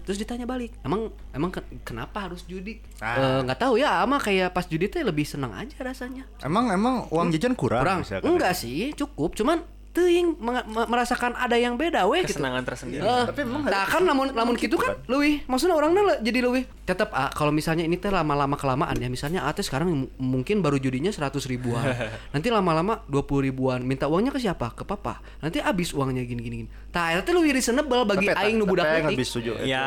Terus 0.00 0.16
ditanya 0.16 0.46
balik, 0.46 0.70
emang 0.80 1.10
emang 1.34 1.50
ke- 1.50 1.66
kenapa 1.82 2.30
harus 2.30 2.46
judi? 2.46 2.78
Ah. 2.96 3.18
Eh, 3.18 3.40
nggak 3.42 3.58
tahu 3.58 3.74
ya, 3.76 4.00
ama 4.00 4.16
kayak 4.16 4.54
pas 4.54 4.64
judi 4.64 4.86
teh 4.86 5.02
lebih 5.02 5.26
senang 5.26 5.50
aja 5.52 5.74
rasanya. 5.82 6.24
emang 6.40 6.70
emang 6.70 7.10
uang 7.10 7.28
jajan 7.28 7.52
kurang, 7.52 7.82
Kurang. 7.82 8.00
Enggak 8.24 8.54
sih, 8.54 8.94
cukup. 8.94 9.34
Cuman 9.34 9.60
teuing 9.98 10.38
merasakan 10.86 11.34
ada 11.34 11.58
yang 11.58 11.74
beda 11.74 12.06
we 12.06 12.22
gitu. 12.22 12.38
Kesenangan 12.38 12.62
tersendiri. 12.62 13.02
Eh, 13.02 13.24
Tapi 13.26 13.40
emang 13.42 13.66
nah 13.66 13.82
kan 13.82 14.06
lamun 14.06 14.30
lamun 14.30 14.54
gitu 14.54 14.78
kan 14.78 14.94
kan? 14.94 15.10
leuwih 15.10 15.42
maksudnya 15.44 15.74
orangnya 15.74 16.22
jadi 16.22 16.38
leuwih 16.46 16.64
tetap 16.86 17.10
ah 17.10 17.28
kalau 17.28 17.50
misalnya 17.50 17.82
ini 17.82 17.98
teh 17.98 18.08
lama-lama 18.08 18.54
kelamaan 18.54 18.94
ya. 18.94 19.10
Misalnya 19.10 19.42
ah 19.42 19.50
teh 19.50 19.66
sekarang 19.66 19.90
mungkin 20.16 20.62
baru 20.62 20.78
judinya 20.78 21.10
100 21.10 21.34
ribuan. 21.50 21.82
Nanti 22.34 22.48
lama-lama 22.48 23.02
20 23.10 23.48
ribuan. 23.50 23.82
Minta 23.82 24.06
uangnya 24.06 24.30
ke 24.30 24.38
siapa? 24.38 24.70
Ke 24.72 24.86
papa. 24.86 25.18
Nanti 25.42 25.58
habis 25.58 25.90
uangnya 25.90 26.22
gini 26.22 26.40
gini 26.40 26.56
gini 26.64 26.70
tah 26.88 27.12
eta 27.12 27.20
teh 27.20 27.32
leuwih 27.36 27.52
reasonable 27.52 28.06
bagi 28.08 28.30
Tapi- 28.30 28.38
aing 28.48 28.56
nu 28.56 28.64
tapi 28.64 28.70
budak 28.72 28.86
leutik. 28.86 29.10
lebih 29.12 29.26
setuju 29.26 29.50
Ya, 29.60 29.84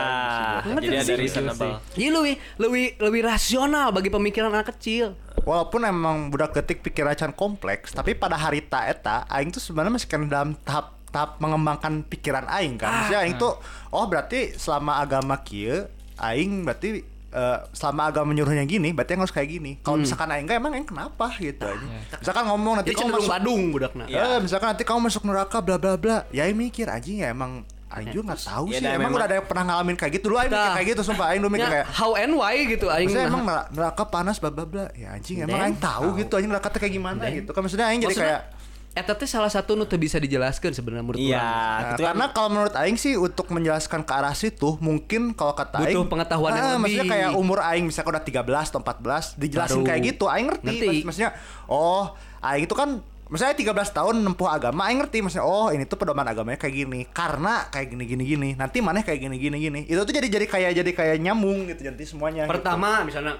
jadi 0.78 0.98
ada 1.02 1.14
reasonable. 1.18 1.74
Jadi 1.96 2.10
lebih 2.12 2.36
lebih 2.60 2.86
lebih 3.00 3.22
rasional 3.26 3.88
bagi 3.90 4.10
pemikiran 4.12 4.52
anak 4.52 4.76
kecil. 4.76 5.16
Walaupun 5.44 5.88
emang 5.88 6.30
budak 6.30 6.56
ketik 6.56 6.84
pikiran 6.86 7.16
can 7.18 7.34
kompleks 7.34 7.92
tapi 7.96 8.14
pada 8.14 8.38
hari 8.38 8.62
ta 8.62 8.86
eta 8.88 9.26
aing 9.32 9.50
tuh 9.50 9.64
sebenarnya 9.64 9.94
masih 9.96 10.10
kan 10.10 10.26
dalam 10.28 10.54
tahap 10.62 11.02
tahap 11.12 11.38
mengembangkan 11.44 12.08
pikiran 12.08 12.48
aing 12.48 12.80
kan. 12.80 13.04
Maksudnya 13.04 13.20
aing 13.28 13.36
tuh 13.36 13.60
oh 13.92 14.06
berarti 14.08 14.56
selama 14.56 15.04
agama 15.04 15.44
kieu 15.44 15.86
aing 16.18 16.64
berarti 16.64 17.04
eh, 17.36 17.58
selama 17.76 18.10
agama 18.10 18.32
menyuruhnya 18.32 18.64
gini 18.64 18.96
berarti 18.96 19.20
harus 19.20 19.36
kayak 19.36 19.50
gini. 19.52 19.72
Kalau 19.84 20.00
misalkan 20.00 20.32
aing 20.32 20.48
enggak 20.48 20.58
emang 20.64 20.72
aing 20.80 20.88
kenapa 20.88 21.28
gitu 21.36 21.68
aja. 21.68 21.88
Misalkan 22.16 22.44
ngomong 22.48 22.74
nanti 22.80 22.96
kamu 22.96 23.12
masuk 23.12 23.28
badung 23.28 23.62
budakna. 23.76 24.04
Iya. 24.08 24.20
Eh, 24.24 24.38
misalkan 24.40 24.68
nanti 24.72 24.84
kamu 24.88 25.00
masuk 25.12 25.24
neraka 25.28 25.60
bla 25.60 25.76
bla 25.76 26.00
bla. 26.00 26.18
Ya 26.32 26.48
aing 26.48 26.56
mikir 26.56 26.88
anjing 26.88 27.22
ya 27.22 27.36
emang 27.36 27.68
Aing 27.92 28.10
juga 28.10 28.24
nggak 28.30 28.44
tahu 28.44 28.66
Ya, 28.68 28.74
sih. 28.74 28.84
dan 28.84 28.96
Emang 28.96 29.12
udah 29.12 29.26
ada 29.26 29.36
yang 29.36 29.46
pernah 29.46 29.64
ngalamin 29.66 29.96
kayak 29.96 30.12
gitu. 30.14 30.26
Dulu 30.28 30.38
Aing 30.38 30.50
mikir 30.50 30.64
Tah. 30.64 30.74
kayak 30.74 30.88
gitu, 30.90 31.02
sumpah. 31.04 31.26
Aing 31.28 31.40
dulu 31.40 31.52
mikir 31.52 31.64
Ya, 31.64 31.74
kayak 31.74 31.88
how 31.92 32.12
and 32.14 32.34
why 32.34 32.56
gitu 32.64 32.86
aing 32.88 33.06
Maksudnya 33.06 33.26
nah. 33.26 33.34
emang 33.34 33.44
neraka, 33.70 34.04
panas 34.06 34.38
bla 34.38 34.50
bla 34.50 34.64
bla. 34.64 34.86
Ya 34.94 35.12
anjing 35.12 35.38
emang 35.42 35.60
aing 35.62 35.78
tahu 35.78 36.16
gitu 36.16 36.34
anjing 36.34 36.50
neraka 36.50 36.72
kayak 36.72 36.94
gimana 36.94 37.24
gitu. 37.30 37.50
Kan 37.50 37.62
maksudnya 37.62 37.88
aing 37.88 38.00
jadi 38.00 38.10
Maksudnya, 38.10 38.40
kayak 38.40 38.60
Eta 38.92 39.16
teh 39.16 39.24
salah 39.24 39.48
satu 39.48 39.72
nu 39.74 39.88
bisa 39.88 40.20
dijelaskan 40.20 40.76
sebenarnya 40.76 41.00
menurut 41.02 41.16
Iya, 41.18 41.32
urang. 41.34 41.48
Nah, 41.48 41.80
gitu 41.88 41.88
kan. 41.96 42.08
karena 42.12 42.26
kalau 42.30 42.50
menurut 42.50 42.74
Aing 42.76 42.98
sih 42.98 43.16
untuk 43.16 43.48
menjelaskan 43.48 44.04
ke 44.04 44.12
arah 44.12 44.36
situ 44.36 44.76
mungkin 44.78 45.32
kalau 45.32 45.56
kata 45.56 45.80
Butuh 45.80 45.96
Aing 45.96 46.12
pengetahuan 46.12 46.52
yang 46.52 46.66
ah, 46.66 46.76
Maksudnya 46.76 47.08
lebih. 47.08 47.14
kayak 47.16 47.30
umur 47.34 47.64
Aing 47.64 47.88
misalnya 47.88 48.20
udah 48.20 48.24
13 48.44 48.44
atau 48.68 48.84
14 48.84 49.40
dijelasin 49.40 49.80
Baru. 49.80 49.88
kayak 49.88 50.02
gitu 50.06 50.26
Aing 50.28 50.44
ngerti, 50.46 50.68
Ngerti. 50.68 50.88
Maksud- 50.92 51.06
Maksudnya 51.08 51.32
oh 51.68 52.04
Aing 52.42 52.64
itu 52.66 52.76
kan 52.76 53.00
Misalnya 53.32 53.56
13 53.56 53.96
tahun 53.96 54.16
nempuh 54.28 54.52
agama, 54.52 54.92
Aing 54.92 55.00
ngerti 55.00 55.24
maksudnya 55.24 55.48
oh 55.48 55.72
ini 55.72 55.88
tuh 55.88 55.96
pedoman 55.96 56.28
agamanya 56.28 56.60
kayak 56.60 56.76
gini 56.84 57.08
karena 57.08 57.72
kayak 57.72 57.96
gini 57.96 58.04
gini 58.04 58.24
gini. 58.28 58.50
Nanti 58.60 58.84
mana 58.84 59.00
kayak 59.00 59.24
gini 59.24 59.40
gini 59.40 59.58
gini. 59.58 59.80
Itu 59.88 60.04
tuh 60.04 60.12
jadi 60.12 60.28
jadi 60.28 60.46
kayak 60.52 60.72
jadi 60.84 60.92
kayak 60.92 61.16
nyambung 61.24 61.72
gitu 61.72 61.88
nanti 61.88 62.04
semuanya. 62.04 62.44
gitu. 62.44 62.60
Pertama 62.60 63.08
misalnya 63.08 63.40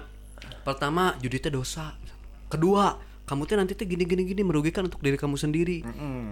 pertama 0.64 1.12
judi 1.20 1.36
teh 1.44 1.52
dosa. 1.52 1.92
Kedua, 2.48 2.96
kamu 3.28 3.44
teh 3.44 3.56
nanti 3.60 3.76
teh 3.76 3.84
gini 3.84 4.08
gini 4.08 4.24
gini 4.24 4.40
merugikan 4.40 4.88
untuk 4.88 5.04
diri 5.04 5.20
kamu 5.20 5.36
sendiri. 5.36 5.84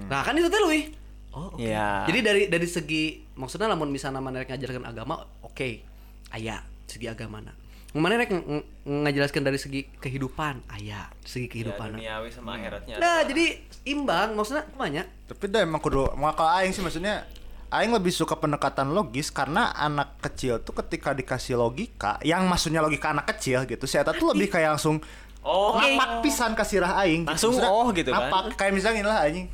Nah, 0.08 0.24
kan 0.24 0.32
itu 0.40 0.48
teh 0.48 0.60
lui. 0.64 0.96
Oh, 1.36 1.52
oke. 1.52 1.60
Iya. 1.60 2.08
Jadi 2.08 2.18
dari 2.24 2.42
dari 2.48 2.64
segi 2.64 3.22
maksudnya 3.36 3.68
lamun 3.68 3.92
misalnya 3.92 4.24
mana 4.24 4.40
rek 4.40 4.56
ngajarkan 4.56 4.88
agama, 4.88 5.20
oke. 5.44 5.84
Aya 6.32 6.64
segi 6.88 7.12
agama 7.12 7.44
na. 7.44 7.52
Mana 7.90 8.14
rek 8.16 8.30
ng- 8.30 8.46
ng- 8.46 8.66
ngajelaskan 9.02 9.42
dari 9.42 9.56
segi 9.56 9.82
kehidupan, 9.92 10.62
aya 10.68 11.10
segi 11.20 11.44
Ya, 11.44 11.50
kehidupan. 11.50 11.88
duniawi 11.92 12.28
sama 12.28 12.54
akhiratnya. 12.54 12.96
Nah, 12.96 13.22
jadi 13.22 13.58
imbang 13.84 14.32
maksudnya 14.32 14.62
kumanya. 14.68 15.02
Tapi 15.26 15.44
dah 15.46 15.60
emang 15.60 15.78
kudu 15.78 16.06
mau 16.14 16.30
kalau 16.30 16.54
aing 16.54 16.70
sih 16.70 16.80
maksudnya 16.80 17.26
aing 17.68 17.90
lebih 17.90 18.10
suka 18.10 18.34
pendekatan 18.34 18.90
logis 18.90 19.28
karena 19.28 19.70
anak 19.72 20.18
kecil 20.20 20.58
tuh 20.58 20.74
ketika 20.76 21.10
dikasih 21.12 21.54
logika 21.54 22.18
yang 22.20 22.44
maksudnya 22.44 22.78
logika 22.78 23.10
anak 23.10 23.26
kecil 23.28 23.62
gitu 23.62 23.82
si 23.84 23.94
eta 23.94 24.10
tuh 24.12 24.32
lebih 24.32 24.46
kayak 24.48 24.74
langsung 24.74 24.98
Oh, 25.40 25.72
ngapak 25.72 26.20
pisan 26.20 26.52
kasih 26.52 26.84
rah 26.84 27.00
aing 27.00 27.24
Langsung 27.24 27.56
Maksudnya, 27.56 27.72
oh 27.72 27.88
gitu 27.90 28.12
kan. 28.12 28.28
ngapak. 28.28 28.42
kayak 28.54 28.72
misalnya 28.72 28.98
inilah 29.00 29.18
anjing 29.20 29.46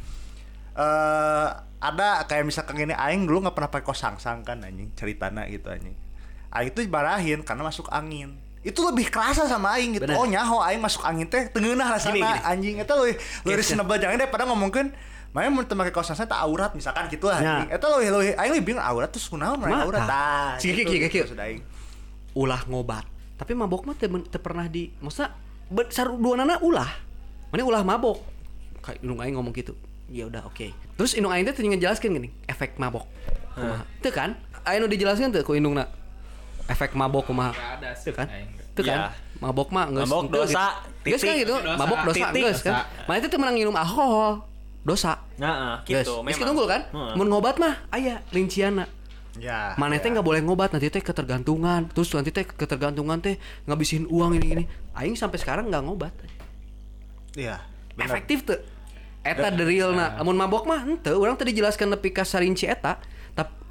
eh 0.75 1.49
ada 1.79 2.09
kayak 2.25 2.43
misalkan 2.43 2.75
gini 2.75 2.91
aing 2.93 3.23
dulu 3.23 3.45
nggak 3.45 3.55
pernah 3.55 3.71
pakai 3.71 3.87
kos 3.87 4.01
sangsang 4.01 4.43
kan 4.43 4.61
anjing 4.61 4.91
ceritana 4.93 5.47
gitu 5.47 5.69
anjing 5.69 5.95
aing 6.57 6.71
tuh 6.71 6.83
dimarahin 6.83 7.41
karena 7.41 7.63
masuk 7.63 7.87
angin 7.89 8.35
itu 8.61 8.81
lebih 8.83 9.07
kerasa 9.07 9.47
sama 9.47 9.79
aing 9.79 9.95
gitu 9.95 10.11
Bener. 10.11 10.19
oh 10.19 10.27
nyaho 10.27 10.59
aing 10.61 10.83
masuk 10.83 11.03
angin 11.03 11.27
teh 11.27 11.47
tengeunah 11.49 11.87
rasana 11.87 12.13
Gini, 12.13 12.25
gini. 12.25 12.41
anjing 12.43 12.75
itu 12.79 12.95
lebih 12.95 13.15
lebih 13.45 13.53
Yes, 13.53 13.59
reasonable 13.63 13.97
jangan 13.97 14.17
deh 14.19 14.29
pada 14.29 14.45
ngomongin 14.45 14.89
Makanya 15.31 15.53
mau 15.53 15.63
pakai 15.63 15.93
kaos 15.93 16.09
sangsang 16.09 16.33
tak 16.33 16.41
aurat 16.41 16.73
misalkan 16.73 17.13
gitu 17.13 17.29
lah. 17.29 17.37
Nah. 17.37 17.69
Eta 17.69 17.93
lebih 17.93 18.09
lebih 18.09 18.33
aing 18.35 18.53
lebih 18.57 18.65
bingung 18.73 18.81
aurat 18.81 19.13
tuh 19.13 19.21
kunaon 19.21 19.61
mereka 19.61 19.85
aurat. 19.85 20.09
tah? 20.09 20.57
Kiki, 20.57 20.81
Kiki. 20.81 21.21
maksud 21.21 21.37
aing. 21.37 21.61
ulah 22.33 22.65
ngobat 22.65 23.05
tapi 23.37 23.53
mabok 23.53 23.85
mah 23.85 23.95
teu 23.95 24.09
teu 24.25 24.41
pernah 24.41 24.65
di 24.65 24.93
maksudnya 24.97 25.37
ber- 25.69 25.89
saru 25.89 26.17
dua 26.17 26.37
nana 26.37 26.57
ulah 26.61 26.89
mana 27.49 27.63
ulah 27.63 27.85
mabok 27.85 28.21
kayak 28.81 29.05
indung 29.05 29.21
aing 29.21 29.37
ngomong 29.37 29.53
gitu 29.53 29.77
ya 30.09 30.25
udah 30.25 30.45
oke 30.45 30.73
terus 30.97 31.13
indung 31.13 31.33
aing 31.33 31.45
teh 31.45 31.53
teu 31.53 31.65
ngejelaskeun 31.65 32.13
gini 32.13 32.29
efek 32.45 32.77
mabok 32.77 33.05
kumaha 33.53 33.85
teu 34.01 34.09
kan 34.09 34.37
aing 34.65 34.81
nu 34.81 34.89
dijelaskeun 34.89 35.33
teu 35.33 35.45
ku 35.45 35.53
indungna 35.53 35.85
efek 36.67 36.93
mabok 36.93 37.27
Nggak 37.27 37.55
ada 37.55 37.91
sih, 37.93 38.11
kan 38.11 38.27
aing. 38.27 38.51
teu 38.73 38.83
kan 38.83 38.99
Iya. 38.99 39.09
mabok 39.39 39.69
mah 39.71 39.87
geus 39.89 40.05
Mabok 40.05 40.25
dosa, 40.29 40.67
gitu. 41.01 41.09
geus 41.09 41.23
kan 41.23 41.35
gitu 41.35 41.55
mabok 41.75 41.99
dosa 42.05 42.27
geus 42.31 42.61
kan 42.61 42.75
mana 43.05 43.19
teh 43.19 43.29
teu 43.29 43.39
menang 43.39 43.55
nginum 43.55 43.75
alkohol 43.75 44.45
dosa 44.83 45.19
Nah, 45.37 45.81
Geus. 45.83 46.05
gitu. 46.05 46.23
Geus 46.23 46.37
kitu 46.37 46.49
unggul 46.49 46.67
kan 46.67 46.83
Heeh. 46.87 47.13
mun 47.15 47.27
ngobat 47.27 47.57
mah 47.57 47.87
aya 47.89 48.21
rincianna 48.29 48.87
Ya. 49.37 49.77
Maneh 49.77 50.01
teh 50.01 50.09
ya. 50.09 50.17
nggak 50.17 50.25
boleh 50.25 50.41
ngobat 50.41 50.73
nanti 50.73 50.89
teh 50.89 50.99
ketergantungan 50.99 51.89
terus 51.89 52.09
nanti 52.11 52.33
teh 52.33 52.43
ketergantungan 52.43 53.21
teh 53.21 53.37
ngabisin 53.65 54.05
uang 54.07 54.33
ini 54.35 54.47
ini 54.51 54.65
aing 54.93 55.13
sampai 55.13 55.37
sekarang 55.37 55.69
nggak 55.69 55.83
ngobat 55.83 56.13
Iya. 57.35 57.61
bener. 57.93 58.07
efektif 58.11 58.45
tuh 58.45 58.57
eta 59.21 59.51
the 59.51 59.61
real 59.61 59.91
na 59.91 60.17
lamun 60.17 60.33
mabok 60.35 60.65
mah 60.65 60.81
henteu 60.81 61.19
urang 61.19 61.35
tadi 61.35 61.53
jelaskan 61.53 61.91
nepi 61.91 62.09
ka 62.11 62.23
sarinci 62.23 62.65
eta 62.65 62.97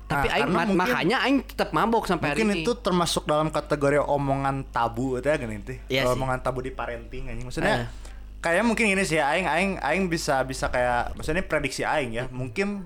tapi 0.06 0.28
Ah, 0.28 0.38
aing 0.38 0.48
ma- 0.48 0.64
mungkin- 0.64 0.78
makanya 0.78 1.18
aing 1.22 1.38
tetap 1.44 1.70
mabok 1.72 2.06
sampai 2.06 2.28
hari 2.30 2.42
Mungkin 2.42 2.50
ini 2.54 2.62
itu 2.62 2.74
termasuk 2.76 3.26
dalam 3.26 3.50
kategori 3.50 4.00
omongan 4.00 4.66
tabu 4.68 5.18
itu 5.18 5.26
ya 5.26 5.36
gini 5.36 5.58
teh. 5.60 5.78
Iya 5.88 6.06
sih. 6.06 6.14
omongan 6.14 6.40
tabu 6.40 6.60
di 6.60 6.70
parenting 6.70 7.26
anjing. 7.28 7.44
Maksudnya 7.44 7.90
kayak 8.38 8.62
mungkin 8.62 8.86
ini 8.88 9.02
sih 9.02 9.18
aing 9.18 9.44
aing 9.44 9.72
aing 9.80 10.06
bisa 10.06 10.40
bisa 10.42 10.70
kayak 10.70 11.14
maksudnya 11.14 11.40
ini 11.40 11.46
prediksi 11.46 11.82
aing 11.82 12.14
ya. 12.14 12.26
Mungkin 12.28 12.86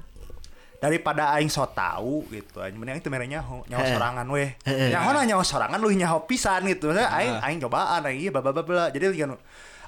daripada 0.80 1.36
aing 1.36 1.52
so 1.52 1.68
tahu 1.68 2.24
gitu 2.32 2.64
anjing 2.64 2.80
mending 2.80 2.96
aing 2.98 3.04
teu 3.04 3.12
mere 3.12 3.28
nyaho 3.28 3.68
nyaho 3.68 3.84
sorangan 3.84 4.28
weh. 4.32 4.56
Nyaho 4.66 5.10
na 5.12 5.28
nyaho 5.28 5.44
sorangan 5.44 5.80
lu 5.80 5.92
nyaho 5.92 6.24
pisan 6.24 6.64
gitu. 6.72 6.90
Maksudnya 6.90 7.12
aing 7.12 7.36
aing 7.44 7.60
cobaan 7.60 8.02
aing 8.08 8.20
iya 8.24 8.32
bla 8.32 8.40
bla 8.40 8.56
bla 8.56 8.64
bla. 8.64 8.86
Jadi 8.90 9.12
kan 9.20 9.36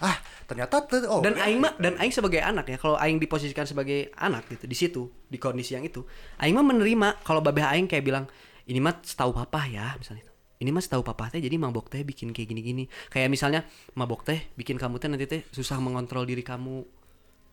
ah 0.01 0.17
ternyata 0.49 0.83
tuh 0.89 1.05
oh 1.07 1.21
dan 1.21 1.37
iya. 1.37 1.47
aing 1.47 1.59
mah 1.61 1.77
dan 1.77 1.93
aing 2.01 2.11
sebagai 2.11 2.41
anak 2.41 2.65
ya 2.67 2.77
kalau 2.81 2.97
aing 2.97 3.21
diposisikan 3.21 3.69
sebagai 3.69 4.09
anak 4.17 4.49
gitu 4.49 4.65
di 4.65 4.75
situ 4.75 5.01
di 5.29 5.37
kondisi 5.37 5.77
yang 5.77 5.85
itu 5.85 6.01
aing 6.41 6.57
mah 6.57 6.65
menerima 6.65 7.21
kalau 7.21 7.39
babeh 7.39 7.61
aing 7.61 7.85
kayak 7.85 8.03
bilang 8.03 8.25
ini 8.65 8.81
mah 8.81 8.97
setahu 9.05 9.31
papa 9.31 9.69
ya 9.69 9.93
misalnya 9.95 10.25
itu 10.25 10.33
ini 10.65 10.69
mah 10.73 10.81
setahu 10.81 11.05
papa 11.05 11.29
teh 11.29 11.37
jadi 11.37 11.53
mabok 11.55 11.87
teh 11.93 12.01
bikin 12.01 12.33
kayak 12.33 12.49
gini-gini 12.49 12.89
kayak 13.13 13.29
misalnya 13.29 13.61
mabok 13.93 14.25
teh 14.25 14.49
bikin 14.57 14.81
kamu 14.81 14.97
teh 14.97 15.07
nanti 15.07 15.29
teh 15.29 15.41
susah 15.53 15.77
mengontrol 15.77 16.25
diri 16.25 16.41
kamu 16.41 16.81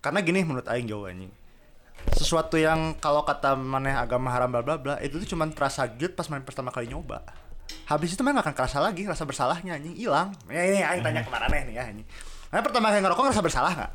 karena 0.00 0.24
gini 0.24 0.40
menurut 0.48 0.66
aing 0.72 0.88
jauh 0.88 1.04
anjing 1.04 1.30
sesuatu 2.14 2.56
yang 2.56 2.96
kalau 2.98 3.22
kata 3.22 3.54
maneh 3.54 3.94
agama 3.94 4.32
haram 4.32 4.48
bla 4.48 4.62
bla 4.64 4.76
bla 4.80 4.94
itu 4.98 5.20
tuh 5.22 5.36
cuman 5.36 5.52
terasa 5.52 5.86
guilt 5.86 6.14
pas 6.14 6.26
main 6.28 6.42
pertama 6.42 6.72
kali 6.72 6.88
nyoba 6.88 7.22
habis 7.84 8.16
itu 8.16 8.20
mah 8.24 8.32
gak 8.36 8.48
akan 8.48 8.54
kerasa 8.56 8.78
lagi 8.80 9.04
rasa 9.04 9.28
bersalahnya 9.28 9.76
anjing 9.76 9.92
hilang 9.96 10.32
ya 10.48 10.62
ini 10.64 10.80
aing 10.80 11.02
tanya 11.04 11.20
ke 11.20 11.30
mana 11.30 11.46
nih 11.48 11.74
ya 11.76 11.84
anjing 11.88 12.08
Nah, 12.48 12.64
pertama 12.64 12.88
kali 12.88 13.04
ngerokok 13.04 13.28
ngerasa 13.28 13.42
bersalah 13.44 13.72
nggak? 13.76 13.92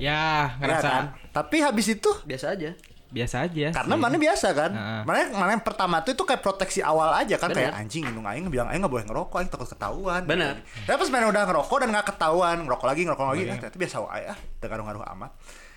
Ya, 0.00 0.48
Ya 0.56 0.64
ngerasa 0.64 0.88
kan? 0.88 1.04
Tapi 1.28 1.60
habis 1.60 1.92
itu 1.92 2.08
biasa 2.24 2.56
aja 2.56 2.72
biasa 3.12 3.44
aja. 3.44 3.68
karena 3.76 3.92
sih. 3.92 4.00
mana 4.00 4.16
biasa 4.16 4.46
kan? 4.56 4.72
Heeh. 4.72 5.00
Mana 5.04 5.18
mana 5.36 5.50
yang 5.52 5.60
pertama 5.60 6.00
tuh 6.00 6.16
itu 6.16 6.24
kayak 6.24 6.40
proteksi 6.40 6.80
awal 6.80 7.12
aja 7.12 7.36
kan 7.36 7.52
Bener. 7.52 7.68
kayak 7.68 7.76
anjing 7.76 8.08
indung 8.08 8.24
aing 8.24 8.48
bilang 8.48 8.72
aing 8.72 8.80
nggak 8.80 8.88
boleh 8.88 9.04
ngerokok 9.04 9.36
aing 9.36 9.52
takut 9.52 9.68
ketahuan. 9.68 10.24
Bener. 10.24 10.64
Tapi 10.88 10.96
pas 10.96 11.10
mana 11.12 11.28
udah 11.28 11.42
ngerokok 11.44 11.76
dan 11.84 11.88
nggak 11.92 12.06
ketahuan, 12.08 12.56
ngerokok 12.64 12.86
lagi 12.88 13.00
ngerokok 13.04 13.26
lagi, 13.28 13.42
ah, 13.44 13.56
ternyata 13.60 13.76
biasa 13.76 13.96
wae 14.00 14.24
ah, 14.32 14.38
teu 14.56 14.66
ngaruh-ngaruh 14.72 15.04
amat. 15.12 15.30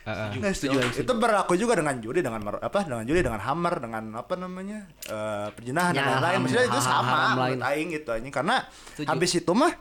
Heeh. 0.06 0.38
Nggak 0.38 0.54
setuju. 0.54 0.78
Itu 1.02 1.14
berlaku 1.16 1.54
juga 1.56 1.74
dengan 1.74 1.98
judi, 1.98 2.22
dengan 2.22 2.38
apa, 2.62 2.78
dengan 2.82 3.02
judi, 3.02 3.20
dengan 3.20 3.42
hammer, 3.42 3.76
dengan 3.80 4.04
apa 4.16 4.34
namanya, 4.36 4.86
eh 5.04 5.48
perjinahan 5.50 5.92
dan 5.92 5.98
Ya, 5.98 6.06
lain-lain. 6.14 6.38
Maksudnya 6.42 6.66
itu 6.68 6.80
sama 6.80 7.18
menurut 7.34 7.42
lain. 7.58 7.60
aing 7.66 7.88
gitu 7.92 8.10
anjing. 8.12 8.30
Karena 8.30 8.56
Setuju. 8.94 9.08
habis 9.08 9.32
itu 9.34 9.52
mah, 9.52 9.74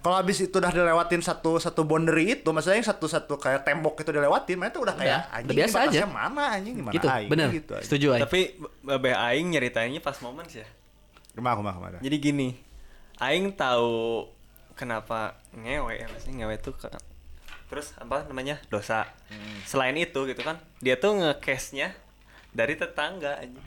kalau 0.00 0.16
habis 0.16 0.38
itu 0.38 0.54
udah 0.54 0.70
dilewatin 0.70 1.20
satu 1.20 1.58
satu 1.58 1.82
boundary 1.82 2.36
itu, 2.36 2.48
maksudnya 2.48 2.78
yang 2.78 2.88
satu 2.88 3.04
satu 3.04 3.36
kayak 3.36 3.62
tembok 3.62 3.98
itu 3.98 4.08
dilewatin, 4.08 4.56
mana 4.56 4.70
itu 4.70 4.78
udah 4.78 4.94
kayak 4.94 5.12
Udah, 5.20 5.34
anjing 5.34 5.46
udah 5.46 5.56
biasa 5.60 5.76
aja. 5.84 6.00
mana 6.06 6.42
anjing 6.50 6.74
gimana 6.74 6.94
gitu 6.94 7.06
aing 7.06 7.28
bener 7.28 7.48
gitu. 7.50 7.72
anjing. 7.72 7.84
setuju 7.84 8.06
aing 8.12 8.22
Tapi 8.22 8.40
babeh 8.80 9.12
aing 9.12 9.46
nyeritainnya 9.50 10.00
pas 10.00 10.16
momen 10.20 10.46
sih 10.46 10.62
ya. 10.62 10.68
Kumaha 11.34 11.52
kumaha 11.54 11.74
kumaha. 11.76 12.00
Jadi 12.00 12.16
gini, 12.16 12.48
aing 13.18 13.52
tahu 13.52 14.24
kenapa 14.72 15.36
ngewe 15.52 15.92
ya 15.94 16.06
maksudnya 16.06 16.34
ngewe 16.38 16.56
tuh 16.58 16.72
ke- 16.72 16.88
terus 17.66 17.92
apa 17.98 18.22
namanya 18.26 18.62
dosa. 18.68 19.06
Selain 19.64 19.94
itu 19.94 20.22
gitu 20.24 20.40
kan, 20.40 20.56
dia 20.78 20.94
tuh 20.94 21.18
nge-case-nya 21.18 21.90
dari 22.50 22.74
tetangga 22.74 23.36
aja. 23.36 23.62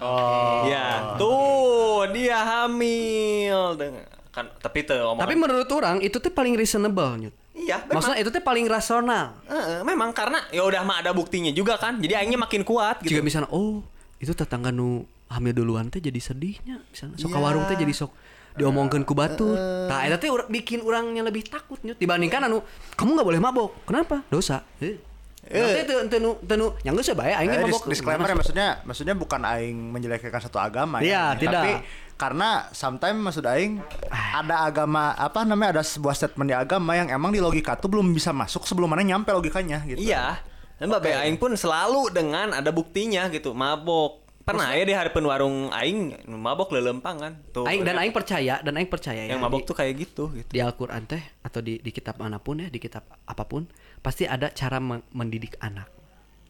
Oh. 0.00 0.64
Ya, 0.64 1.14
tuh 1.14 2.08
dia 2.10 2.40
hamil 2.40 3.76
dengan 3.76 4.04
kan 4.30 4.46
tapi 4.62 4.86
tuh 4.86 4.94
omongan. 4.94 5.26
tapi 5.26 5.34
menurut 5.34 5.68
orang 5.74 5.98
itu 6.00 6.22
tuh 6.22 6.30
paling 6.30 6.54
reasonable 6.54 7.18
nyut 7.18 7.34
iya, 7.50 7.82
memang. 7.82 7.98
maksudnya 7.98 8.18
itu 8.22 8.30
tuh 8.30 8.38
paling 8.38 8.62
rasional 8.70 9.34
Heeh, 9.50 9.82
memang 9.82 10.14
karena 10.14 10.38
ya 10.54 10.62
udah 10.62 10.86
mah 10.86 11.02
ada 11.02 11.10
buktinya 11.10 11.50
juga 11.50 11.74
kan. 11.76 11.98
Jadi 11.98 12.14
aingnya 12.14 12.38
makin 12.38 12.62
kuat 12.62 13.02
gitu. 13.02 13.18
juga 13.18 13.26
misalnya 13.26 13.50
oh 13.50 13.82
itu 14.22 14.30
tetangga 14.30 14.70
nu 14.70 15.02
hamil 15.26 15.50
duluan 15.50 15.90
teh 15.90 15.98
jadi 15.98 16.16
sedihnya 16.16 16.78
misalnya 16.78 17.18
sok 17.18 17.26
Iya. 17.26 17.42
warung 17.42 17.66
teh 17.66 17.74
jadi 17.74 17.90
sok 17.90 18.14
diomongkeun 18.52 19.02
ku 19.02 19.12
batur 19.12 19.54
nah 19.86 20.02
eta 20.02 20.16
teh 20.16 20.26
ura- 20.26 20.46
bikin 20.46 20.80
orangnya 20.80 21.22
lebih 21.22 21.44
takut 21.44 21.78
nyut 21.80 21.96
dibandingkan 21.96 22.44
anu 22.44 22.62
kamu 22.92 23.10
nggak 23.12 23.26
boleh 23.26 23.40
mabok. 23.40 23.70
Kenapa? 23.84 24.22
Dosa. 24.26 24.62
Eh. 24.78 24.98
Nanti 25.40 25.82
teu 25.84 25.98
teu 26.06 26.18
nu 26.18 26.30
teu 26.38 26.54
nu 26.54 26.66
yang 26.80 26.92
geus 26.94 27.10
bae 27.12 27.32
aing 27.32 27.48
Eh, 27.48 27.64
mabok. 27.64 27.86
disclaimer 27.86 28.24
ya 28.24 28.36
maksudnya 28.36 28.68
maksudnya 28.82 29.14
bukan 29.14 29.40
aing 29.40 29.90
menjelekkan 29.90 30.36
satu 30.36 30.58
agama 30.58 31.00
Iya, 31.00 31.32
ya, 31.32 31.38
tidak. 31.38 31.52
tapi 31.56 31.72
karena 32.14 32.48
sometimes 32.70 33.18
maksud 33.18 33.44
aing 33.44 33.80
ada 34.12 34.62
agama 34.62 35.10
apa 35.12 35.42
namanya 35.42 35.80
ada 35.80 35.82
sebuah 35.82 36.12
statement 36.12 36.44
di 36.44 36.54
agama 36.54 36.92
yang 36.92 37.08
emang 37.08 37.32
di 37.32 37.40
logika 37.40 37.74
tuh 37.74 37.88
belum 37.88 38.12
bisa 38.12 38.30
masuk 38.30 38.62
sebelum 38.62 38.86
mana 38.86 39.00
nyampe 39.00 39.32
logikanya 39.32 39.80
gitu. 39.86 39.98
Iya. 39.98 40.38
Dan 40.76 40.88
Mbak 40.88 41.12
Aing 41.14 41.36
pun 41.36 41.52
selalu 41.52 42.08
dengan 42.08 42.52
ada 42.52 42.68
buktinya 42.70 43.28
gitu, 43.28 43.52
mabok. 43.52 44.19
Pernah 44.40 44.72
ya 44.72 44.82
di 44.82 44.92
hari 44.92 45.12
warung 45.14 45.68
aing 45.70 46.26
mabok 46.26 46.72
lelempang 46.72 47.16
kan. 47.16 47.32
Tuh. 47.50 47.64
aing 47.64 47.82
dan 47.82 47.96
aing 47.96 48.10
percaya 48.10 48.58
dan 48.58 48.72
aing 48.74 48.88
percaya 48.88 49.22
ya 49.22 49.30
yang 49.30 49.40
mabok 49.40 49.62
di- 49.62 49.68
tuh 49.68 49.76
kayak 49.76 49.94
gitu 49.96 50.24
gitu. 50.32 50.50
di 50.50 50.58
Al-Qur'an 50.58 51.04
teh 51.04 51.20
atau 51.40 51.60
di 51.60 51.76
di 51.76 51.90
kitab 51.90 52.16
mana 52.16 52.40
pun 52.40 52.58
ya 52.58 52.66
di 52.66 52.76
kitab 52.76 53.04
apa 53.06 53.44
pun 53.44 53.68
pasti 54.00 54.24
ada 54.24 54.48
cara 54.50 54.80
men- 54.80 55.04
mendidik 55.10 55.60
anak 55.60 55.86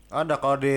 Ada 0.08 0.38
kalau 0.38 0.58
di 0.58 0.74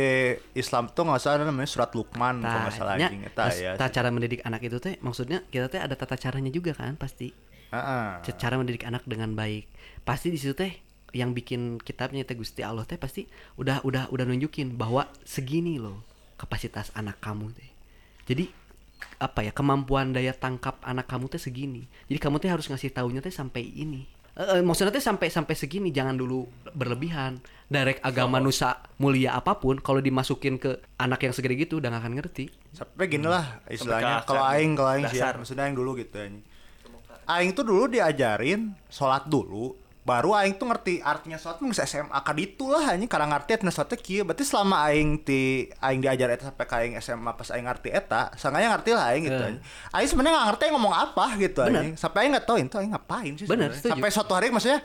Islam 0.53 0.89
tuh 0.89 1.05
nggak 1.05 1.17
salah 1.17 1.35
ada 1.35 1.45
namanya 1.47 1.65
surat 1.65 1.89
Luqman 1.89 2.37
kalau 2.39 2.59
nggak 2.59 2.75
salah 2.75 2.93
tas- 3.31 3.57
ya. 3.57 3.73
ta- 3.73 3.89
cara 3.89 4.09
mendidik 4.09 4.41
anak 4.43 4.61
itu 4.61 4.77
teh 4.77 4.93
maksudnya 4.99 5.41
kita 5.47 5.69
teh 5.69 5.79
ada 5.79 5.93
tata 5.93 6.13
caranya 6.15 6.49
juga 6.49 6.69
kan 6.71 6.93
pasti 6.93 7.33
Heeh. 7.69 8.05
C- 8.21 8.37
cara 8.37 8.57
mendidik 8.57 8.85
anak 8.85 9.01
dengan 9.03 9.33
baik 9.33 9.65
pasti 10.01 10.29
di 10.29 10.37
situ 10.37 10.53
teh 10.53 10.77
yang 11.13 11.33
bikin 11.33 11.77
kitabnya 11.77 12.21
teh 12.21 12.33
Gusti 12.33 12.61
Allah 12.61 12.85
teh 12.85 12.93
pasti 12.95 13.25
udah 13.55 13.81
udah 13.81 14.09
udah 14.09 14.21
nunjukin 14.23 14.73
bahwa 14.73 15.09
segini 15.23 15.81
loh 15.81 16.05
kapasitas 16.43 16.91
anak 16.99 17.23
kamu 17.23 17.55
teh. 17.55 17.71
Jadi 18.27 18.51
apa 19.19 19.43
ya 19.47 19.55
kemampuan 19.55 20.11
daya 20.11 20.35
tangkap 20.35 20.83
anak 20.83 21.07
kamu 21.07 21.31
teh 21.31 21.39
segini. 21.39 21.87
Jadi 22.11 22.19
kamu 22.19 22.43
teh 22.43 22.51
harus 22.51 22.67
ngasih 22.67 22.91
taunya 22.91 23.23
teh 23.23 23.31
sampai 23.31 23.63
ini. 23.63 24.03
Eh, 24.33 24.65
maksudnya 24.65 24.91
teh 24.91 25.03
sampai 25.03 25.31
sampai 25.31 25.55
segini 25.55 25.95
jangan 25.95 26.19
dulu 26.19 26.43
berlebihan. 26.75 27.39
Direct 27.71 28.03
agama 28.05 28.37
nusa 28.37 28.83
mulia 29.01 29.33
apa 29.33 29.57
pun 29.57 29.79
kalau 29.79 30.03
dimasukin 30.03 30.59
ke 30.61 30.77
anak 30.99 31.25
yang 31.25 31.33
segede 31.33 31.57
gitu 31.57 31.79
udah 31.79 31.89
gak 31.89 32.01
akan 32.05 32.13
ngerti. 32.19 32.45
Sampai 32.75 33.05
gini 33.09 33.25
lah 33.25 33.63
istilahnya 33.71 34.21
Sampai 34.21 34.25
ke 34.25 34.29
kalau 34.29 34.43
aing 34.45 34.71
kalau 34.77 34.89
aing 34.93 35.05
sih 35.09 35.19
ya, 35.21 35.33
maksudnya 35.33 35.63
aing 35.65 35.77
dulu 35.77 35.91
gitu 35.97 36.15
ya. 36.19 36.29
Aing 37.23 37.55
tuh 37.55 37.63
dulu 37.63 37.87
diajarin 37.87 38.75
sholat 38.91 39.25
dulu 39.31 39.73
baru 40.03 40.35
aing 40.35 40.59
tuh 40.59 40.67
ngerti 40.67 40.99
artinya 40.99 41.39
tuh 41.39 41.63
geus 41.63 41.79
SMA 41.87 42.19
ka 42.27 42.35
ditu 42.35 42.67
lah 42.67 42.91
anjing 42.91 43.07
karena 43.07 43.31
ngerti 43.31 43.55
artinya 43.55 43.71
teh 43.87 43.99
kieu. 43.99 44.27
Berarti 44.27 44.43
selama 44.43 44.83
aing 44.91 45.23
ti 45.23 45.71
aing 45.79 46.03
diajar 46.03 46.27
eta 46.35 46.51
sampai 46.51 46.65
ka 46.67 46.75
aing 46.83 46.93
SMA 46.99 47.31
pas 47.39 47.47
aing 47.55 47.63
ngerti 47.63 47.89
eta 47.95 48.35
sanganya 48.35 48.75
ngerti 48.75 48.91
lah 48.91 49.15
aing 49.15 49.23
gitu 49.23 49.41
anjing. 49.41 49.63
Aing 49.95 50.07
sebenarnya 50.11 50.33
nggak 50.35 50.47
ngerti 50.51 50.61
aing 50.67 50.75
ngomong 50.75 50.95
apa 50.95 51.25
gitu 51.39 51.59
anjing. 51.63 51.95
Sampai 51.95 52.19
aing 52.27 52.31
nggak 52.35 52.45
tahu 52.45 52.57
itu 52.59 52.75
aing 52.75 52.91
ngapain 52.91 53.33
sih 53.39 53.47
Bener, 53.47 53.71
sampai 53.71 54.09
suatu 54.11 54.35
hari 54.35 54.51
maksudnya 54.51 54.83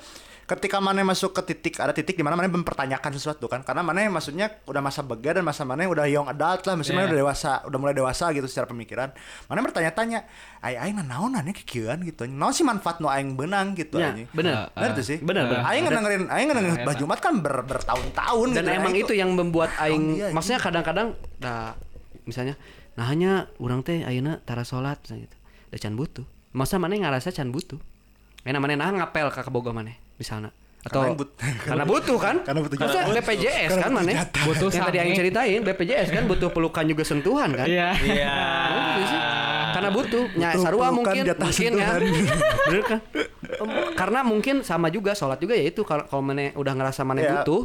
ketika 0.49 0.81
mana 0.81 1.05
masuk 1.05 1.37
ke 1.37 1.53
titik 1.53 1.77
ada 1.77 1.93
titik 1.93 2.17
di 2.17 2.25
mana 2.25 2.33
mana 2.33 2.49
mempertanyakan 2.49 3.13
sesuatu 3.13 3.45
kan. 3.53 3.61
Karena 3.61 3.85
mana 3.85 4.01
maksudnya 4.09 4.49
udah 4.65 4.81
masa 4.81 5.05
bega 5.05 5.37
dan 5.37 5.45
masa 5.45 5.69
mana 5.69 5.85
udah 5.85 6.09
young 6.09 6.25
adult 6.25 6.65
lah 6.65 6.73
maksudnya 6.73 7.05
Iya. 7.05 7.13
udah 7.13 7.19
dewasa 7.21 7.51
udah 7.69 7.79
mulai 7.79 7.93
dewasa 7.93 8.33
gitu 8.33 8.49
secara 8.49 8.65
pemikiran. 8.65 9.13
Mana 9.45 9.61
bertanya-tanya 9.61 10.25
ay 10.65 10.81
aing 10.81 11.05
naonan 11.05 11.45
ya 11.45 11.53
kekieuan 11.53 12.01
gitu. 12.01 12.25
Naon 12.25 12.57
sih 12.57 12.65
manfaat 12.65 13.05
nu 13.05 13.13
aing 13.13 13.37
benang 13.37 13.77
gitu 13.77 14.01
ya 14.01 14.09
anjing. 14.09 14.25
bener. 14.33 14.73
Bener 14.73 14.91
tuh 14.97 15.05
sih. 15.05 15.21
Bener, 15.21 15.45
bener. 15.45 15.63
Aing 15.69 15.85
dengerin 15.85 16.25
aing 16.27 16.49
dengerin 16.49 16.73
Nah, 16.81 16.87
Bah 16.89 16.97
Jumat 16.97 17.21
kan 17.21 17.45
ber, 17.45 17.69
bertahun-tahun 17.69 18.49
dan 18.57 18.65
gitu. 18.65 18.79
emang 18.81 18.95
itu 18.97 19.13
yang 19.13 19.31
membuat 19.37 19.69
aing 19.77 20.33
maksudnya 20.33 20.57
kadang-kadang 20.59 21.13
nah 21.39 21.77
misalnya 22.25 22.57
nah 22.97 23.05
hanya 23.05 23.53
orang 23.61 23.85
teh 23.85 24.01
ayeuna 24.01 24.41
tara 24.49 24.65
salat 24.65 24.97
misalnya 25.05 25.29
gitu. 25.29 25.37
Da 25.69 25.77
can 25.77 25.93
butuh. 25.93 26.25
Masa 26.57 26.81
mana 26.81 26.97
ngarasa 26.97 27.29
can 27.29 27.53
butuh? 27.53 27.77
Enak 28.49 28.65
mana 28.65 28.81
nah 28.81 28.89
ngapel 28.89 29.29
ka 29.29 29.45
boga 29.53 29.77
mana 29.77 29.93
misalnya 30.19 30.51
atau 30.81 31.01
Karena 31.01 31.15
but- 31.15 31.35
karena 31.67 31.85
butuh 31.85 32.17
kan 32.17 32.37
Karena 32.41 32.61
butuh 32.61 32.77
jatah. 32.77 33.11
BPJS 33.11 33.69
Karena 33.69 33.83
kan 33.83 33.91
butuh 33.91 34.07
mana. 34.09 34.23
Butuh 34.41 34.69
yang 34.69 34.85
tadi 34.85 34.99
sange. 35.01 35.17
ceritain 35.17 35.61
BPJS 35.61 36.09
kan 36.13 36.23
butuh 36.25 36.49
pelukan 36.49 36.85
juga 36.85 37.03
sentuhan 37.03 37.51
kan 37.53 37.67
Iya. 37.67 37.89
Iya. 37.99 38.35
Sih. 39.01 39.21
Karena 39.69 39.91
butuh, 39.91 40.25
nya 40.35 40.49
Butuh 40.51 40.63
sarua 40.65 40.89
mungkin 40.91 41.23
jatah 41.25 41.45
mungkin 41.45 41.71
ya. 41.73 41.89
sentuhan. 41.93 42.01
Bener 42.67 42.83
kan? 42.85 43.01
Karena 43.95 44.21
mungkin 44.23 44.55
sama 44.61 44.89
juga 44.89 45.13
sholat 45.13 45.39
juga 45.39 45.55
ya 45.55 45.65
itu 45.65 45.83
kalau 45.83 46.03
mana 46.19 46.51
udah 46.53 46.73
ngerasa 46.73 47.03
mana 47.03 47.21
Iya. 47.21 47.31
butuh, 47.37 47.63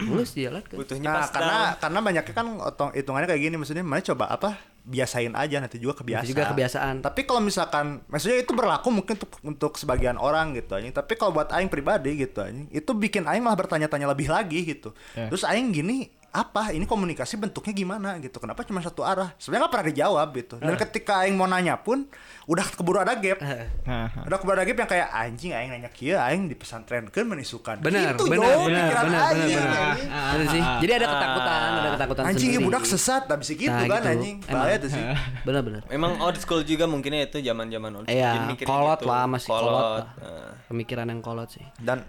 mulus 0.00 0.30
jalan 0.32 0.62
kan. 0.62 0.76
Butuhnya 0.78 1.04
Nah, 1.04 1.14
pas 1.18 1.28
karena 1.28 1.56
down. 1.66 1.80
karena 1.80 1.98
banyaknya 2.02 2.32
kan 2.32 2.46
otong 2.62 2.90
hitungannya 2.92 3.26
kayak 3.26 3.42
gini 3.42 3.56
maksudnya 3.56 3.82
mana 3.82 4.00
coba 4.00 4.24
apa 4.30 4.50
biasain 4.88 5.36
aja 5.36 5.60
nanti 5.60 5.76
juga 5.76 6.00
kebiasaan. 6.00 6.24
Nanti 6.24 6.32
juga 6.32 6.48
kebiasaan. 6.48 6.94
Tapi 7.04 7.20
kalau 7.28 7.44
misalkan 7.44 8.00
maksudnya 8.08 8.40
itu 8.40 8.52
berlaku 8.56 8.88
mungkin 8.88 9.14
untuk 9.20 9.32
untuk 9.44 9.72
sebagian 9.76 10.16
orang 10.16 10.56
gitu 10.56 10.72
anjing. 10.74 10.96
Tapi 10.96 11.12
kalau 11.20 11.36
buat 11.36 11.52
aing 11.52 11.68
pribadi 11.68 12.16
gitu 12.16 12.40
anjing, 12.40 12.66
itu 12.72 12.90
bikin 12.96 13.28
aing 13.28 13.44
malah 13.44 13.60
bertanya-tanya 13.60 14.08
lebih 14.08 14.32
lagi 14.32 14.64
gitu. 14.64 14.96
Ya. 15.12 15.28
Terus 15.28 15.44
aing 15.44 15.76
gini, 15.76 16.08
apa 16.38 16.70
ini 16.70 16.84
komunikasi 16.84 17.34
bentuknya 17.34 17.72
gimana 17.72 18.14
gitu 18.18 18.38
kenapa 18.38 18.62
cuma 18.62 18.78
satu 18.78 19.02
arah 19.02 19.34
sebenarnya 19.34 19.60
nggak 19.60 19.72
pernah 19.72 19.88
dijawab 19.88 20.28
gitu 20.32 20.54
dan 20.56 20.74
ketika 20.78 21.12
aing 21.20 21.34
mau 21.34 21.44
nanya 21.44 21.74
pun 21.76 22.06
udah 22.44 22.64
keburu 22.68 22.98
ada 22.98 23.12
gap 23.14 23.42
Nah, 23.82 24.06
udah 24.22 24.36
keburu 24.36 24.54
ada 24.54 24.62
gap 24.62 24.78
yang 24.78 24.86
kayak 24.88 25.08
anjing 25.10 25.50
aing 25.50 25.68
nanya 25.68 25.88
kia 25.88 26.22
aing 26.22 26.46
di 26.46 26.54
pesantren 26.54 27.08
kan 27.08 27.24
menisukan 27.24 27.80
Benar, 27.80 28.14
gitu 28.14 28.24
benar, 28.24 28.46
yo, 28.46 28.58
benar, 28.62 28.84
benar, 28.86 28.94
aing, 28.94 29.02
benar, 29.02 29.02
benar. 29.02 29.22
anjing. 29.26 30.08
Bener 30.08 30.46
sih. 30.48 30.62
Jadi 30.78 30.92
ada 30.94 31.06
ketakutan, 31.08 31.58
ada 31.74 31.90
ketakutan 31.90 32.22
anjing 32.24 32.36
ya 32.46 32.52
sendiri. 32.54 32.66
budak 32.68 32.84
sesat 32.84 33.22
tapi 33.24 33.42
segitu 33.42 33.72
Nah, 33.72 33.84
kan 33.84 33.98
gitu. 33.98 34.12
anjing 34.14 34.36
Emang. 34.40 34.52
bahaya 34.54 34.76
tuh 34.78 34.90
sih 34.90 35.02
Bener 35.42 35.60
bener. 35.60 35.80
Memang 35.88 36.12
old 36.20 36.38
school 36.38 36.62
juga 36.62 36.84
mungkinnya 36.84 37.24
itu 37.24 37.40
zaman-zaman 37.40 37.90
old 37.94 38.06
school. 38.06 38.14
Iya, 38.14 38.30
mikirnya 38.46 38.68
kolot 38.68 38.98
gitu. 38.98 39.08
lah 39.08 39.24
masih 39.26 39.48
kolot. 39.48 39.72
lah. 39.72 40.04
Nah. 40.14 40.52
Pemikiran 40.66 41.06
yang 41.06 41.20
kolot 41.20 41.48
sih. 41.48 41.64
dan 41.78 42.04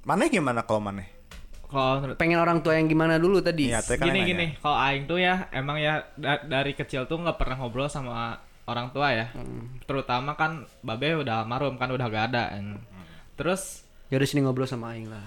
mana 0.00 0.24
gimana 0.26 0.62
kalau 0.62 0.80
mana 0.80 1.04
kalau 1.68 2.16
Pengen 2.16 2.40
orang 2.40 2.64
tua 2.64 2.76
yang 2.76 2.88
gimana 2.88 3.20
dulu 3.20 3.38
tadi? 3.40 3.68
Teh 3.68 3.96
kan 3.96 4.08
gini 4.08 4.24
gini, 4.24 4.46
kalau 4.58 4.76
aing 4.76 5.04
tuh 5.04 5.20
ya 5.20 5.48
emang 5.52 5.76
ya 5.76 6.00
da- 6.16 6.40
dari 6.40 6.72
kecil 6.72 7.04
tuh 7.04 7.20
nggak 7.20 7.36
pernah 7.36 7.60
ngobrol 7.60 7.88
sama 7.88 8.40
orang 8.68 8.92
tua 8.92 9.12
ya. 9.12 9.32
Terutama 9.84 10.36
kan 10.36 10.64
babe 10.80 11.20
udah 11.20 11.44
almarhum 11.44 11.76
kan 11.76 11.88
udah 11.88 12.06
gak 12.08 12.24
ada. 12.32 12.52
kan. 12.52 12.76
Terus 13.36 13.87
Ya 14.08 14.16
udah 14.16 14.24
sini 14.24 14.40
ngobrol 14.40 14.64
sama 14.64 14.96
aing 14.96 15.04
lah. 15.12 15.20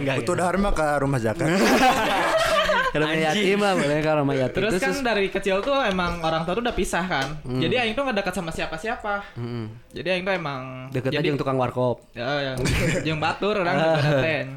Enggak. 0.00 0.24
butuh 0.24 0.36
dharma 0.40 0.72
ke 0.72 0.86
rumah 1.04 1.20
zakat 1.20 1.44
Kalau 2.96 3.12
rumah 3.12 3.20
yatim 3.28 3.60
lah, 3.60 3.76
boleh 3.76 4.00
kan 4.00 4.14
rumah 4.24 4.36
yatim. 4.40 4.56
terus 4.56 4.80
kan 4.80 4.96
dari 5.04 5.28
kecil 5.28 5.60
tuh 5.60 5.84
emang 5.84 6.24
orang 6.24 6.48
tua 6.48 6.56
tuh 6.56 6.64
udah 6.64 6.72
pisah 6.72 7.04
kan. 7.04 7.36
Jadi 7.44 7.76
aing 7.76 7.92
tuh 7.92 8.08
gak 8.08 8.16
dekat 8.24 8.34
sama 8.40 8.48
siapa-siapa. 8.56 9.36
Mm-mm. 9.36 9.68
Jadi 9.92 10.08
aing 10.16 10.24
tuh 10.24 10.32
emang 10.32 10.88
Deket 10.88 11.12
jadi, 11.12 11.20
aja 11.20 11.28
yang 11.28 11.36
tukang 11.36 11.60
warkop. 11.60 12.08
Ya, 12.16 12.24
yang 12.40 12.56
yang 13.04 13.18
batur 13.20 13.60
orang 13.60 13.76
teh. 14.24 14.48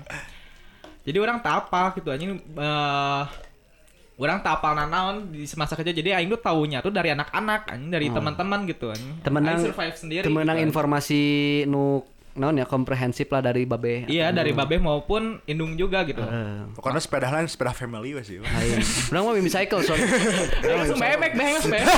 Jadi 1.04 1.18
orang 1.20 1.44
tak 1.44 1.68
apa 1.68 2.00
gitu 2.00 2.16
anjing 2.16 2.32
eh 2.40 3.24
orang 4.20 4.40
tak 4.44 4.60
apa 4.60 4.76
nanaon 4.76 5.32
di 5.32 5.48
semasa 5.48 5.80
kecil 5.80 5.96
jadi 5.96 6.20
aing 6.20 6.28
tuh 6.32 6.44
taunya 6.44 6.84
tuh 6.84 6.92
dari 6.92 7.12
anak-anak 7.12 7.72
anjing 7.72 7.92
dari 7.92 8.08
teman-teman 8.08 8.60
gitu 8.72 8.88
anjing. 8.96 9.20
Temenang 9.20 9.60
Aing 9.60 9.68
survive 9.68 9.96
sendiri. 10.00 10.24
Temenang 10.24 10.64
gitu, 10.64 10.68
informasi 10.72 11.24
nu 11.68 12.08
naon 12.38 12.62
ya 12.62 12.66
komprehensif 12.70 13.26
lah 13.34 13.42
dari 13.42 13.66
babe. 13.66 14.06
Iya 14.06 14.30
dari 14.30 14.54
babe 14.54 14.78
maupun 14.78 15.42
indung 15.50 15.74
juga 15.74 16.06
gitu. 16.06 16.22
Eh, 16.22 16.70
pokoknya 16.78 17.02
sepeda 17.02 17.34
lain 17.34 17.50
sepeda 17.50 17.74
family 17.74 18.14
wes 18.14 18.30
sih. 18.30 18.38
Urang 19.10 19.24
mah 19.30 19.34
mimi 19.34 19.50
cycle 19.50 19.82
son. 19.82 19.98
Langsung 20.62 21.02
memek 21.02 21.34
beh 21.34 21.46
langsung 21.58 21.74
memek. 21.74 21.90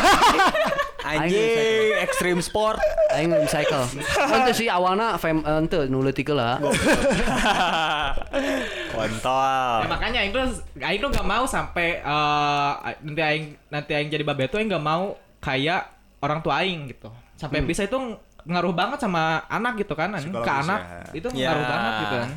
Anjing, 1.01 1.97
extreme 1.97 2.39
sport. 2.45 2.77
Aing 3.11 3.33
mimi 3.33 3.49
cycle. 3.49 3.83
Oh, 3.83 4.37
itu 4.45 4.63
sih 4.63 4.67
awalnya 4.71 5.19
fam 5.19 5.43
eh, 5.43 5.59
ente 5.59 5.79
nu 5.91 5.99
leutik 5.99 6.31
lah. 6.31 6.61
Kontol. 8.95 9.77
Ya, 9.83 9.87
makanya 9.89 10.19
aing 10.23 10.31
tuh 10.31 10.45
aing 10.79 10.99
tuh 11.01 11.09
gak 11.11 11.27
mau 11.27 11.43
sampai 11.43 11.99
eh, 11.99 12.71
nanti 13.03 13.21
aing 13.21 13.45
nanti 13.67 13.91
aing 13.97 14.09
jadi 14.09 14.23
babe 14.23 14.47
tuh 14.47 14.61
aing 14.61 14.71
gak 14.71 14.83
mau 14.83 15.17
kayak 15.41 15.89
orang 16.21 16.39
tua 16.39 16.63
aing 16.63 16.93
gitu. 16.93 17.09
Sampai 17.35 17.65
pisah 17.65 17.89
itu 17.89 17.97
ngaruh 18.43 18.71
banget 18.71 18.99
sama 18.99 19.21
anak 19.45 19.73
gitu 19.77 19.93
kan 19.93 20.09
anjing. 20.09 20.29
ke 20.29 20.37
Psikologis 20.37 20.63
anak 20.63 20.79
ya. 20.81 21.01
itu 21.13 21.27
Ya. 21.31 21.47
ngaruh 21.47 21.65
banget 21.65 21.93
gitu 21.99 22.15
kan. 22.17 22.31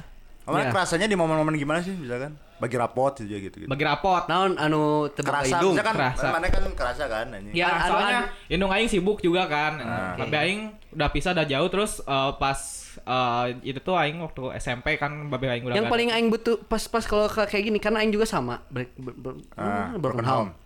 Mana 0.44 0.60
Iya. 0.60 0.70
kerasanya 0.70 1.06
di 1.06 1.14
momen-momen 1.14 1.54
gimana 1.54 1.80
sih 1.80 1.90
misalkan 1.90 2.36
bagi 2.54 2.76
rapot 2.76 3.16
gitu 3.16 3.24
gitu 3.30 3.56
gitu 3.56 3.64
Bagi 3.64 3.80
rapot. 3.82 4.24
Naon 4.26 4.54
anu 4.54 4.82
tebak 5.08 5.40
kerasa 5.40 5.56
hidung. 5.56 5.72
misalkan 5.72 5.96
kerasa. 5.96 6.26
mana 6.30 6.46
kan 6.46 6.62
kerasa 6.70 7.04
kan 7.06 7.26
anjing 7.30 7.52
Ya, 7.52 7.66
Anu- 7.66 7.72
anu- 7.74 7.88
soalnya 7.90 8.20
indung 8.46 8.68
aing 8.70 8.86
sibuk 8.86 9.18
juga 9.18 9.46
kan. 9.46 9.72
Ah. 9.78 10.14
Babe 10.18 10.36
aing 10.38 10.60
udah 10.92 11.08
pisah 11.08 11.32
udah 11.32 11.44
jauh 11.44 11.68
terus 11.68 11.92
eh, 11.98 12.30
pas 12.34 12.58
eh, 12.94 13.44
itu 13.64 13.80
tuh 13.80 13.94
aing 13.94 14.20
waktu 14.20 14.42
SMP 14.54 14.94
kan 14.94 15.10
babe 15.26 15.48
aing 15.48 15.64
udah 15.64 15.74
Yang 15.74 15.88
paling 15.88 16.08
aing 16.10 16.28
butuh 16.28 16.60
pas-pas 16.62 17.02
kalau 17.02 17.24
ka- 17.26 17.44
kayak 17.46 17.64
gini 17.64 17.78
karena 17.78 17.98
aing 17.98 18.12
juga 18.12 18.24
sama. 18.24 18.60
Ber, 18.68 18.84
ber, 18.94 19.12
ber, 19.14 19.32
Ah, 19.54 19.96
broken 19.96 19.98
broken 19.98 20.24
home. 20.24 20.40
home. 20.46 20.62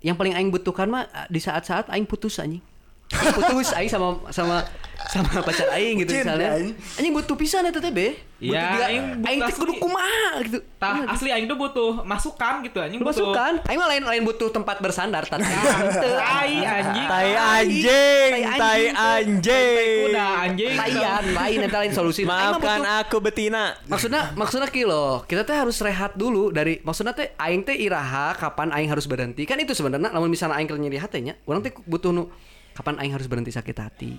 Yang 0.00 0.16
paling 0.16 0.34
aing 0.34 0.50
butuhkan 0.50 0.86
mah 0.86 1.10
ah, 1.10 1.26
di 1.26 1.38
saat-saat 1.38 1.90
aing 1.90 2.06
putus 2.06 2.38
anjing. 2.38 2.62
Aing 3.06 3.34
putus 3.38 3.70
aing 3.70 3.86
sama 3.86 4.18
sama 4.34 4.66
sama 5.06 5.38
pacar 5.46 5.70
aing 5.78 6.02
gitu 6.02 6.10
Bucin, 6.10 6.26
misalnya. 6.26 6.48
anjing. 6.58 6.74
Anjing 6.98 7.12
butuh 7.14 7.36
pisan 7.38 7.62
eta 7.62 7.78
teh 7.78 7.94
be. 7.94 8.18
Butuh 8.42 8.50
Iya, 8.50 8.90
aing 8.90 9.04
butuh 9.22 9.28
aing 9.30 9.40
teh 9.46 9.54
kudu 9.54 9.72
kumaha 9.78 10.42
gitu. 10.42 10.58
Tah, 10.82 11.06
asli 11.14 11.30
aing 11.30 11.46
tuh 11.46 11.54
butuh 11.54 12.02
masukan 12.02 12.66
gitu 12.66 12.82
anjing 12.82 12.98
butuh. 12.98 13.14
masuk 13.14 13.26
kan? 13.30 13.54
Aing 13.70 13.78
mah 13.78 13.88
lain 13.94 14.02
lain 14.02 14.22
butuh 14.26 14.50
tempat 14.50 14.82
bersandar 14.82 15.22
tadi. 15.22 15.46
Tai 15.46 16.52
anjing. 16.66 17.06
Tai 17.06 17.30
anjing, 17.62 18.30
tai 18.34 18.54
tai 18.58 18.82
anjing. 18.90 19.98
Udah 20.10 20.30
anjing. 20.42 20.74
Lain, 20.74 21.24
lain 21.30 21.56
nanti 21.62 21.76
lain 21.86 21.92
solusi. 21.94 22.26
Aing 22.26 22.58
Maafkan 22.58 22.82
aku 23.06 23.22
betina. 23.22 23.78
maksudnya 23.86 24.34
maksudnya 24.34 24.66
kilo 24.66 25.22
kita 25.30 25.46
teh 25.46 25.54
harus 25.54 25.78
rehat 25.78 26.18
dulu 26.18 26.50
dari 26.50 26.82
maksudnya 26.82 27.14
teh 27.14 27.30
aing 27.38 27.62
teh 27.62 27.78
iraha 27.78 28.34
kapan 28.34 28.74
aing 28.74 28.90
harus 28.90 29.06
berhenti 29.06 29.46
kan 29.46 29.62
itu 29.62 29.78
sebenarnya 29.78 30.10
namun 30.10 30.26
misalnya 30.26 30.58
aing 30.58 30.66
keur 30.66 30.82
nyeri 30.82 30.98
hatenya 30.98 31.38
orang 31.46 31.62
teh 31.62 31.70
butuh 31.86 32.10
nu 32.10 32.26
kapan 32.76 33.00
aing 33.00 33.16
harus 33.16 33.24
berhenti 33.24 33.50
sakit 33.50 33.76
hati? 33.80 34.12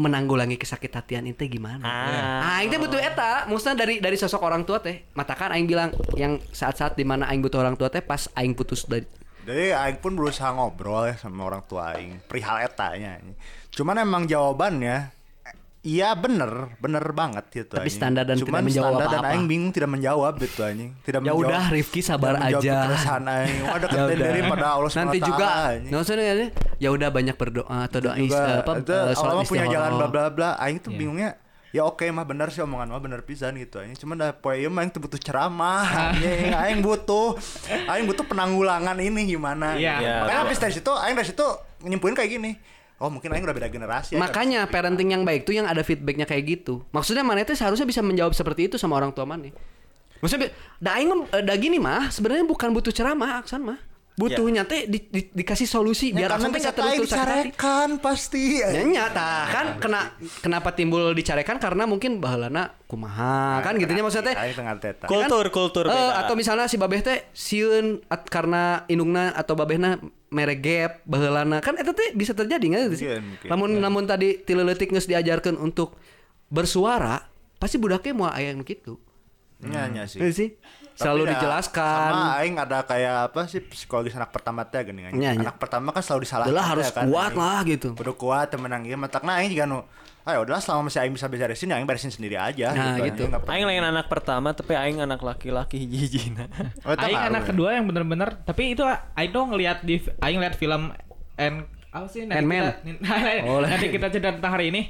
Menanggulangi 0.00 0.56
kesakit 0.56 0.90
hatian 0.90 1.28
itu 1.28 1.44
gimana? 1.46 1.84
Ah. 1.84 2.58
aing 2.58 2.72
teh 2.72 2.80
butuh 2.80 2.98
eta. 2.98 3.44
Maksudnya 3.46 3.76
dari 3.84 4.00
dari 4.00 4.16
sosok 4.16 4.40
orang 4.40 4.64
tua 4.64 4.80
teh. 4.80 5.04
Matakan 5.12 5.52
aing 5.52 5.68
bilang 5.68 5.90
yang 6.16 6.40
saat-saat 6.50 6.96
di 6.96 7.04
mana 7.04 7.28
aing 7.28 7.44
butuh 7.44 7.60
orang 7.60 7.76
tua 7.76 7.92
teh 7.92 8.00
pas 8.00 8.30
aing 8.38 8.56
putus 8.56 8.88
dari 8.88 9.04
Jadi 9.44 9.76
aing 9.76 10.00
pun 10.00 10.16
berusaha 10.16 10.56
ngobrol 10.56 11.12
ya 11.12 11.20
sama 11.20 11.44
orang 11.44 11.62
tua 11.68 11.92
aing. 11.92 12.24
Perihal 12.24 12.64
etanya. 12.64 13.20
Cuman 13.68 14.00
emang 14.00 14.24
jawabannya 14.24 15.12
Iya 15.84 16.16
bener, 16.16 16.48
bener 16.78 17.04
banget 17.12 17.44
gitu 17.50 17.68
Tapi 17.70 17.84
anjing. 17.84 17.92
standar 17.94 18.24
dan 18.24 18.36
Cuman 18.36 18.48
tidak 18.56 18.64
menjawab 18.64 18.88
standar 18.90 19.04
dan 19.06 19.20
apa-apa. 19.20 19.30
aing 19.30 19.44
bingung 19.44 19.68
tidak 19.68 19.90
menjawab 19.90 20.32
gitu 20.40 20.60
anjing. 20.60 20.90
Tidak 20.98 21.20
Ya 21.20 21.24
menjawab. 21.26 21.44
udah, 21.44 21.62
Rifki 21.68 22.00
sabar 22.00 22.32
tidak 22.32 22.40
menjawab 22.42 22.64
aja. 22.64 22.76
keresahan 22.82 23.24
aing. 23.26 23.56
Wah 23.60 23.68
Ya 23.68 23.76
deketin 23.78 24.00
udah. 24.16 24.26
diri 24.26 24.40
pada 24.46 24.66
Allah 24.70 24.88
SWT 24.88 24.96
Nanti 24.98 25.18
juga 25.20 25.46
nggak 25.76 26.00
usah 26.00 26.14
nih, 26.14 26.48
ya 26.78 26.88
udah 26.90 27.08
banyak 27.10 27.36
berdoa 27.36 27.76
atau 27.82 27.98
doa 28.00 28.14
is, 28.16 28.32
apa 28.32 28.72
itu 28.74 28.92
eh, 28.92 29.12
Allah 29.14 29.44
punya 29.44 29.66
jalan 29.66 29.90
bla 29.94 30.08
bla 30.08 30.22
bla 30.28 30.48
aing 30.58 30.78
tuh 30.78 30.88
Iya. 30.88 30.98
bingungnya 30.98 31.30
ya 31.70 31.82
oke 31.82 32.06
mah 32.06 32.22
benar 32.22 32.48
sih 32.48 32.62
omongan 32.62 32.86
mah 32.88 32.98
benar 32.98 33.20
pisan 33.20 33.52
gitu 33.54 33.76
aing 33.76 33.92
cuman 33.92 34.14
dah 34.16 34.30
poe 34.32 34.54
ieu 34.54 34.66
mah 34.68 34.80
aing 34.80 34.88
tuh 34.88 35.02
butuh 35.02 35.18
ceramah 35.18 35.82
anjing 36.14 36.54
aing 36.54 36.80
butuh 36.80 37.34
aing 37.84 38.06
butuh 38.06 38.22
penanggulangan 38.22 38.96
ini 38.96 39.26
gimana 39.28 39.74
Iya. 39.74 39.92
gitu. 39.92 40.00
Iya. 40.00 40.14
makanya 40.18 40.40
habis 40.40 40.56
dari 40.56 40.72
situ 40.72 40.88
aing 40.88 41.12
dari 41.12 41.26
situ 41.26 41.46
nyimpulin 41.82 42.14
kayak 42.14 42.30
gini 42.32 42.56
oh 42.96 43.08
mungkin 43.08 43.28
aing 43.28 43.42
udah 43.42 43.54
beda 43.54 43.68
generasi. 43.68 44.14
Makanya 44.14 44.66
parenting 44.66 45.10
yang 45.10 45.22
baik 45.22 45.42
tuh 45.42 45.52
yang 45.52 45.64
ada 45.64 45.80
feedbacknya 45.80 46.24
kayak 46.24 46.44
gitu. 46.44 46.84
Maksudnya 46.90 47.22
mana 47.22 47.42
itu 47.42 47.52
seharusnya 47.52 47.84
bisa 47.84 48.00
menjawab 48.00 48.32
seperti 48.32 48.66
itu 48.66 48.76
sama 48.76 48.94
orang 48.94 49.10
tua 49.10 49.24
mana. 49.24 49.50
Maksudnya, 50.18 50.48
da 50.78 50.96
aing 50.96 51.10
eh, 51.28 51.42
da 51.42 51.54
gini 51.54 51.76
mah 51.76 52.08
sebenarnya 52.08 52.44
bukan 52.44 52.72
butuh 52.72 52.90
ceramah 52.90 53.38
aksan 53.38 53.60
mah. 53.60 53.76
Butuhnya 54.14 54.62
teh 54.62 54.86
di, 54.86 55.10
di- 55.10 55.26
dikasih 55.34 55.66
solusi 55.66 56.14
Ya, 56.14 56.30
biar 56.30 56.38
teh 56.38 56.46
bisa 56.46 56.70
terus 56.70 57.02
dicarekan 57.02 57.98
pasti 57.98 58.62
Ya 58.62 58.70
nyata 58.78 59.30
kan 59.50 59.66
kena 59.82 60.14
kenapa 60.38 60.70
timbul 60.70 61.10
dicarekan 61.10 61.58
karena 61.58 61.82
mungkin 61.82 62.22
baheulana 62.22 62.78
kumaha 62.86 63.58
kan 63.58 63.74
gitunya 63.74 64.06
maksudnya 64.06 64.30
teh 64.30 64.36
Kultur, 65.10 65.50
kultur 65.50 65.84
Eh, 65.86 65.90
beda. 65.90 66.22
atau 66.22 66.38
misalnya 66.38 66.70
si 66.70 66.78
babeh 66.78 67.02
teh 67.02 67.26
sieun 67.34 68.06
at- 68.06 68.30
karena 68.30 68.86
indungna 68.86 69.34
atau 69.34 69.58
babehna 69.58 69.98
mere 70.34 70.58
gap 70.58 71.06
baheulana 71.06 71.62
kan 71.62 71.78
eta 71.78 71.94
teh 71.94 72.10
bisa 72.18 72.34
terjadi 72.34 72.66
nggak 72.66 72.82
sih? 72.98 73.06
Mungkin, 73.06 73.22
mungkin. 73.22 73.48
Namun 73.48 73.68
namun 73.78 74.02
tadi 74.10 74.42
ti 74.42 74.58
leutik 74.58 74.90
geus 74.90 75.06
diajarkeun 75.06 75.54
untuk 75.54 75.94
bersuara, 76.50 77.22
pasti 77.62 77.78
budaknya 77.78 78.12
mau 78.12 78.28
aya 78.28 78.50
nu 78.50 78.66
kitu. 78.66 78.98
Nya 79.62 79.86
nya 79.88 80.04
sih 80.10 80.18
Iya 80.18 80.34
sih. 80.34 80.48
Selalu 80.94 81.26
dah, 81.26 81.30
dijelaskan. 81.34 82.10
sama 82.14 82.38
aing 82.38 82.54
ada 82.54 82.78
kayak 82.86 83.14
apa 83.30 83.50
sih 83.50 83.58
psikologis 83.58 84.14
anak 84.14 84.30
pertama 84.30 84.62
teh 84.62 84.82
gini 84.86 85.10
nya. 85.10 85.34
anak 85.34 85.58
pertama 85.58 85.90
kan 85.90 86.02
selalu 86.06 86.22
disalahkan 86.22 86.54
Adalah 86.54 86.66
harus 86.70 86.86
ya 86.86 86.94
kan, 86.94 87.04
kuat 87.10 87.32
lah 87.34 87.60
gitu. 87.66 87.88
Kudu 87.98 88.14
kuat 88.14 88.50
temenang 88.54 88.86
ieu 88.86 88.94
matakna 88.94 89.42
aing 89.42 89.50
juga 89.50 89.66
nu 89.66 89.82
ayo 90.24 90.40
udah 90.40 90.56
selama 90.56 90.88
masih 90.88 91.00
aing 91.00 91.12
bisa 91.12 91.26
beresin 91.26 91.68
ya 91.68 91.76
aing 91.76 91.84
beresin 91.84 92.08
sendiri 92.08 92.34
aja 92.34 92.72
Nah, 92.72 92.96
gitu, 92.98 93.28
gitu. 93.28 93.36
Aing 93.44 93.64
lain 93.64 93.82
anak 93.82 94.08
pertama 94.08 94.50
tapi 94.50 94.72
aing 94.72 94.98
anak 94.98 95.20
laki-laki 95.20 95.76
hiji-hijina. 95.84 96.48
Oh, 96.80 96.96
Aing 96.96 97.20
anak 97.26 97.44
ya. 97.44 97.48
kedua 97.50 97.68
yang 97.72 97.84
bener-bener 97.84 98.32
tapi 98.40 98.72
itu 98.72 98.80
Aing 99.12 99.30
tuh 99.30 99.44
ngeliat 99.46 99.78
di 99.80 100.00
Aing 100.18 100.40
lihat 100.40 100.54
film 100.54 100.96
and 101.36 101.68
apa 101.90 102.08
sih 102.08 102.24
nanti 102.24 102.40
Ant-Man. 102.40 102.64
kita 102.80 103.44
Oh, 103.46 103.60
nanti 103.60 103.86
kita 103.88 104.06
cerita 104.08 104.32
tentang 104.32 104.52
hari 104.52 104.68
ini 104.68 104.82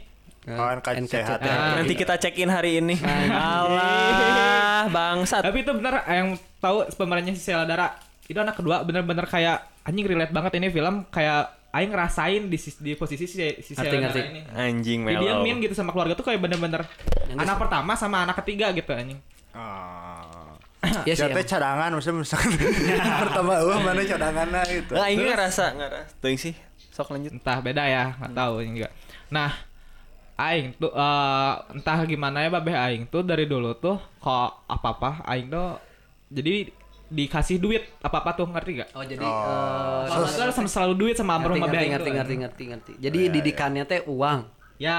Oh, 0.45 0.69
NKCT. 0.71 1.09
sehat 1.09 1.41
Ah. 1.41 1.49
ya. 1.49 1.55
Nanti 1.81 1.95
kita 1.95 2.15
check 2.15 2.37
in 2.37 2.49
hari 2.49 2.77
ini. 2.79 2.95
Allah, 2.99 4.85
bangsat. 4.89 5.41
tapi 5.41 5.65
itu 5.65 5.73
bener 5.73 6.05
yang 6.05 6.29
tahu 6.59 6.85
pemerannya 6.91 7.33
si 7.33 7.43
Sheila 7.43 7.65
Dara 7.65 7.97
itu 8.25 8.37
anak 8.37 8.55
kedua 8.55 8.81
bener-bener 8.81 9.25
kayak 9.25 9.65
anjing 9.83 10.05
relate 10.05 10.31
banget 10.31 10.57
ini 10.57 10.69
film 10.69 11.05
kayak 11.07 11.49
Aing 11.75 11.91
ngerasain 11.91 12.47
di, 12.47 12.55
di 12.55 12.93
posisi 12.95 13.27
si, 13.27 13.43
si 13.59 13.73
Ngerti, 13.75 13.97
ngerti. 13.99 14.21
Ini 14.31 14.41
Anjing 14.55 15.01
melo. 15.03 15.27
didiemin 15.27 15.59
gitu 15.59 15.75
sama 15.75 15.91
keluarga 15.91 16.15
tuh 16.15 16.23
kayak 16.23 16.39
bener-bener 16.39 16.87
anak 17.35 17.57
pertama 17.59 17.99
sama 17.99 18.23
anak 18.23 18.39
ketiga 18.47 18.71
gitu 18.71 18.95
anjing 18.95 19.19
Oh. 19.55 20.55
Ya 21.09 21.15
sih. 21.17 21.27
Ya 21.27 21.43
cadangan 21.47 21.91
maksudnya 21.95 22.23
misalkan 22.23 22.55
pertama 23.25 23.59
eueuh 23.63 23.81
mana 23.81 24.03
cadanganna 24.05 24.61
gitu. 24.67 24.93
Nah, 24.93 25.07
ini 25.09 25.23
ngerasa 25.31 25.65
ngerasa. 25.79 26.19
Tuh 26.19 26.31
sih. 26.35 26.55
Sok 26.95 27.11
lanjut. 27.11 27.35
entah 27.35 27.59
beda 27.59 27.83
ya 27.91 28.15
nggak 28.23 28.33
tahu 28.39 28.55
juga 28.63 28.87
nah 29.35 29.51
aing 30.39 30.79
tuh 30.79 30.95
eh, 30.95 31.55
entah 31.75 31.99
gimana 32.07 32.47
ya 32.47 32.55
babeh 32.55 32.71
aing 32.71 33.11
tuh 33.11 33.27
dari 33.27 33.51
dulu 33.51 33.75
tuh 33.75 33.99
kok 34.23 34.63
apa 34.71 34.89
apa 34.95 35.11
aing 35.27 35.51
tuh 35.51 35.75
jadi 36.31 36.71
dikasih 37.07 37.57
duit 37.57 37.83
apa 38.01 38.21
apa 38.21 38.31
tuh 38.33 38.47
ngerti 38.47 38.71
gak? 38.81 38.91
Oh 38.93 39.03
jadi 39.03 39.21
Oh. 39.21 39.29
eh, 39.29 40.09
Kalau 40.09 40.25
nggak 40.25 40.35
salah 40.35 40.55
sama 40.55 40.69
selalu 40.69 40.95
duit 40.97 41.15
sama 41.15 41.37
ngerti, 41.37 41.45
almarhum 41.45 41.63
babeh 41.63 41.79
ngerti, 41.79 41.91
ngerti, 41.91 42.11
ngerti, 42.11 42.35
ngerti, 42.37 42.63
ngerti. 42.67 42.93
Jadi 42.99 43.19
didikannya 43.31 43.85
teh 43.85 44.01
uang. 44.05 44.41
Ya 44.77 44.99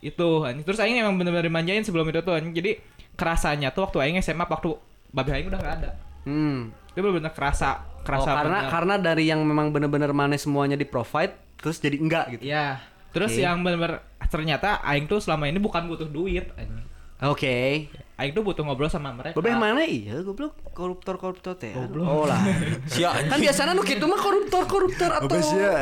itu. 0.00 0.28
Terus 0.60 0.78
aing 0.78 0.98
emang 0.98 1.14
bener-bener 1.14 1.46
dimanjain 1.46 1.80
sebelum 1.80 2.06
itu 2.06 2.20
tuh 2.20 2.34
anjing. 2.34 2.52
Jadi 2.52 2.80
kerasanya 3.14 3.70
tuh 3.70 3.86
waktu 3.86 3.98
aing 4.00 4.16
SMA 4.18 4.42
waktu 4.42 4.74
babeh 5.08 5.32
aing 5.32 5.46
udah 5.46 5.60
gak 5.60 5.74
ada. 5.78 5.90
Hmm. 6.24 6.74
Itu 6.90 7.00
bener-bener 7.00 7.30
kerasa 7.30 7.84
Oh, 7.94 8.02
kerasa 8.02 8.30
karena 8.34 8.58
bener. 8.60 8.70
karena 8.70 8.94
dari 8.98 9.24
yang 9.24 9.40
memang 9.40 9.70
bener-bener 9.70 10.10
mana 10.10 10.34
semuanya 10.34 10.74
di 10.74 10.84
provide 10.84 11.32
terus 11.56 11.78
jadi 11.78 11.96
enggak 11.96 12.24
gitu. 12.34 12.42
Ya. 12.44 12.82
Terus 13.10 13.32
Oke. 13.32 13.40
yang 13.40 13.62
bener-bener 13.62 14.02
ternyata 14.26 14.82
aing 14.82 15.06
tuh 15.06 15.22
selama 15.22 15.46
ini 15.46 15.56
bukan 15.56 15.86
butuh 15.86 16.04
duit 16.06 16.50
anjing. 16.54 16.84
Oke. 17.22 17.88
Aing 18.14 18.30
tuh 18.30 18.46
butuh 18.46 18.62
ngobrol 18.62 18.86
sama 18.86 19.10
mereka. 19.10 19.34
Babeh 19.34 19.54
mana 19.54 19.82
iya 19.82 20.22
goblok 20.22 20.54
koruptor-koruptor 20.70 21.58
teh. 21.58 21.74
Goblok. 21.74 22.06
Oh 22.06 22.24
lah. 22.24 22.38
Sia 22.92 23.10
kan 23.10 23.36
biasanya 23.36 23.74
nu 23.74 23.82
kitu 23.82 24.06
mah 24.06 24.16
koruptor-koruptor 24.16 25.10
atau 25.10 25.38
sia. 25.40 25.74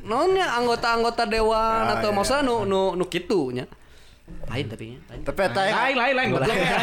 Nonnya 0.00 0.46
anggota-anggota 0.54 1.26
dewan 1.26 1.90
Ah, 1.90 1.98
atau 1.98 2.10
iya. 2.10 2.16
maksudnya 2.16 2.42
nu 2.46 2.62
nu 2.62 2.94
nu 2.94 3.04
kitu 3.04 3.50
nya. 3.50 3.66
Lain 4.46 4.64
tapi 4.70 4.94
nya. 4.94 4.98
Tapi 5.20 5.40
eta 5.42 5.60
aing- 5.60 5.74
lain 5.74 5.96
lain 5.98 6.14
lain 6.14 6.28
goblok 6.30 6.54
ya, 6.54 6.78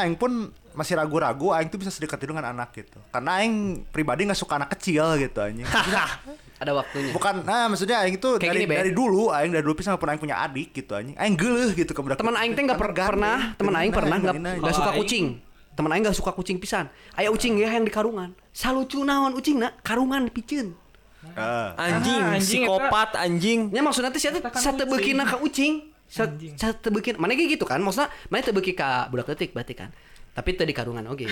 aing 0.00 0.16
pun 0.16 0.32
masih 0.78 0.94
ragu-ragu 0.94 1.50
aing 1.50 1.66
tuh 1.66 1.82
bisa 1.82 1.90
sedekat 1.90 2.22
itu 2.22 2.30
dengan 2.30 2.54
anak 2.54 2.70
gitu. 2.70 3.02
Karena 3.10 3.42
aing 3.42 3.82
pribadi 3.90 4.22
nggak 4.22 4.38
suka 4.38 4.62
anak 4.62 4.70
kecil 4.78 5.18
gitu 5.18 5.42
anjing. 5.42 5.66
Ada 6.62 6.74
waktunya. 6.74 7.10
Bukan, 7.10 7.42
nah 7.42 7.66
maksudnya 7.66 8.02
aing 8.02 8.18
tuh 8.18 8.38
Kayak 8.38 8.50
dari, 8.50 8.62
gini, 8.66 8.74
dari 8.74 8.90
dulu 8.94 9.30
aing 9.30 9.50
dari 9.50 9.62
dulu 9.62 9.74
pisah 9.74 9.94
pun 9.94 10.06
aing 10.06 10.18
punya 10.18 10.38
adik 10.38 10.70
gitu 10.70 10.94
anjing. 10.94 11.18
Aing 11.18 11.34
geuleuh 11.34 11.70
gitu 11.70 11.90
ke. 11.90 12.00
Teman 12.14 12.34
aing 12.34 12.54
teh 12.54 12.62
enggak 12.62 12.78
Karena 12.78 12.94
pernah 13.10 13.36
teman 13.58 13.74
aing 13.74 13.90
Nah, 13.90 13.98
pernah 13.98 14.16
enggak 14.54 14.74
suka 14.74 14.90
kucing. 14.94 15.26
Teman 15.74 15.90
aing 15.90 16.02
enggak 16.06 16.16
suka 16.18 16.30
kucing 16.30 16.56
pisan. 16.58 16.86
Aya 17.14 17.30
ucing 17.30 17.58
ya 17.58 17.70
yang 17.70 17.82
di 17.82 17.90
karungan. 17.90 18.34
Salucu 18.50 19.02
naon 19.02 19.34
ucingna 19.34 19.74
karungan 19.82 20.26
dipikeun. 20.26 20.74
Ah. 21.34 21.74
Anjing, 21.74 22.22
Ah, 22.22 22.34
anjing, 22.34 22.62
psikopat 22.62 23.10
anjing. 23.14 23.60
Nya 23.70 23.82
maksudnya 23.82 24.10
teh 24.10 24.18
sia 24.18 24.30
teh 24.30 24.38
Kita 24.38 24.50
kan 24.50 24.62
satebeukina 24.62 25.22
kucing. 25.26 25.30
ka 25.30 25.36
ucing. 25.38 25.74
Sa- 26.08 26.24
Anjing. 26.26 26.54
Satebeukina. 26.56 27.20
Mana 27.20 27.36
kayak 27.36 27.54
gitu 27.54 27.68
kan? 27.68 27.78
Maksudnya 27.78 28.08
mana 28.26 28.40
tebeuki 28.40 28.72
ka 28.72 29.06
budak 29.12 29.28
leutik 29.28 29.54
berarti 29.54 29.74
kan. 29.76 29.90
Tapi 30.38 30.54
teu 30.54 30.62
di 30.62 30.70
karungan 30.70 31.02
oge. 31.04 31.26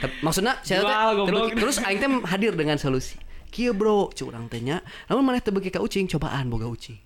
Tep- 0.00 0.24
Maksudnya 0.24 0.56
goblok. 0.64 1.28
tebeuki- 1.28 1.54
terus 1.54 1.76
aing 1.78 1.98
teh 1.98 2.08
hadir 2.24 2.56
dengan 2.56 2.74
solusi. 2.74 3.20
Kieu 3.46 3.70
bro, 3.70 4.08
curang 4.10 4.48
teh 4.48 4.58
nya. 4.58 4.80
Namun 5.04 5.20
mana 5.22 5.38
tebeuki 5.38 5.68
ka 5.68 5.76
ucing 5.78 6.08
cobaan 6.08 6.48
boga 6.48 6.64
ucing. 6.64 6.96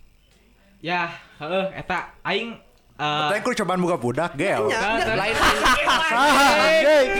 Ya, 0.79 1.11
heeh 1.35 1.75
eta 1.75 2.15
aing 2.21 2.55
eh, 2.95 3.03
Tapi 3.25 3.35
aku 3.37 3.51
cobaan 3.53 3.81
buka 3.81 3.97
budak 3.97 4.31
gel. 4.33 4.69
Lain. 5.11 5.35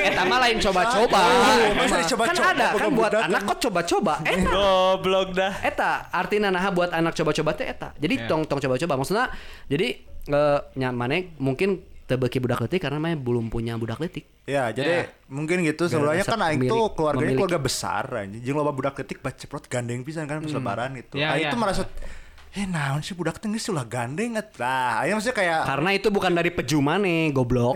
Eta 0.06 0.22
mah 0.24 0.40
lain 0.40 0.58
coba-coba. 0.58 1.20
Oh, 1.20 1.74
masa 1.76 1.96
dicoba-coba 2.00 2.32
kan 2.46 2.56
ada 2.56 2.68
kan 2.72 2.90
buat 2.90 3.12
anak 3.18 3.42
kok 3.46 3.58
coba-coba. 3.62 4.14
Eta 4.24 4.48
Goblok 4.48 5.28
dah. 5.34 5.54
eta 5.60 5.92
artinya 6.10 6.50
nah 6.50 6.64
buat 6.70 6.90
anak 6.90 7.12
coba-coba 7.14 7.52
teh 7.54 7.66
eta. 7.66 7.92
Jadi 7.96 8.16
Ya. 8.18 8.28
tong 8.30 8.46
tong 8.46 8.60
coba-coba 8.60 8.94
maksudnya 8.96 9.28
jadi 9.66 9.88
eh 10.26 10.60
nyamane 10.76 11.36
mungkin 11.38 11.82
tebeki 12.06 12.38
budak 12.38 12.62
letik 12.62 12.86
karena 12.86 13.02
mah 13.02 13.18
belum 13.18 13.50
punya 13.50 13.74
budak 13.82 13.98
letik. 13.98 14.30
Ya, 14.46 14.70
jadi 14.70 15.10
mungkin 15.26 15.66
gitu 15.66 15.90
sebelumnya 15.90 16.22
rasa 16.22 16.38
kan 16.38 16.42
aing 16.46 16.70
tuh 16.70 16.94
keluarganya 16.94 17.34
memiliki. 17.34 17.40
keluarga 17.42 17.60
besar 17.60 18.04
anjing. 18.14 18.42
Jeung 18.46 18.62
loba 18.62 18.72
budak 18.78 19.02
ketik 19.02 19.26
baca 19.26 19.34
ceprot 19.34 19.66
gandeng 19.66 20.06
pisan 20.06 20.30
kan 20.30 20.46
pas 20.46 20.54
lebaran 20.54 20.94
gitu. 21.02 21.18
Ya, 21.18 21.34
aing 21.34 21.50
ya. 21.50 21.52
tuh 21.54 21.60
merasa 21.60 21.90
eh 22.56 22.64
naon 22.64 23.04
sih 23.04 23.12
budak 23.12 23.36
teh 23.36 23.48
geus 23.48 23.68
ulah 23.68 23.84
gandeng. 23.84 24.32
Nah, 24.32 25.04
aing 25.04 25.12
maksudnya 25.12 25.36
kayak 25.36 25.60
Karena 25.66 25.90
itu 25.92 26.08
bukan 26.08 26.32
dari 26.32 26.48
peju 26.48 26.80
maneh, 26.80 27.28
goblok. 27.30 27.76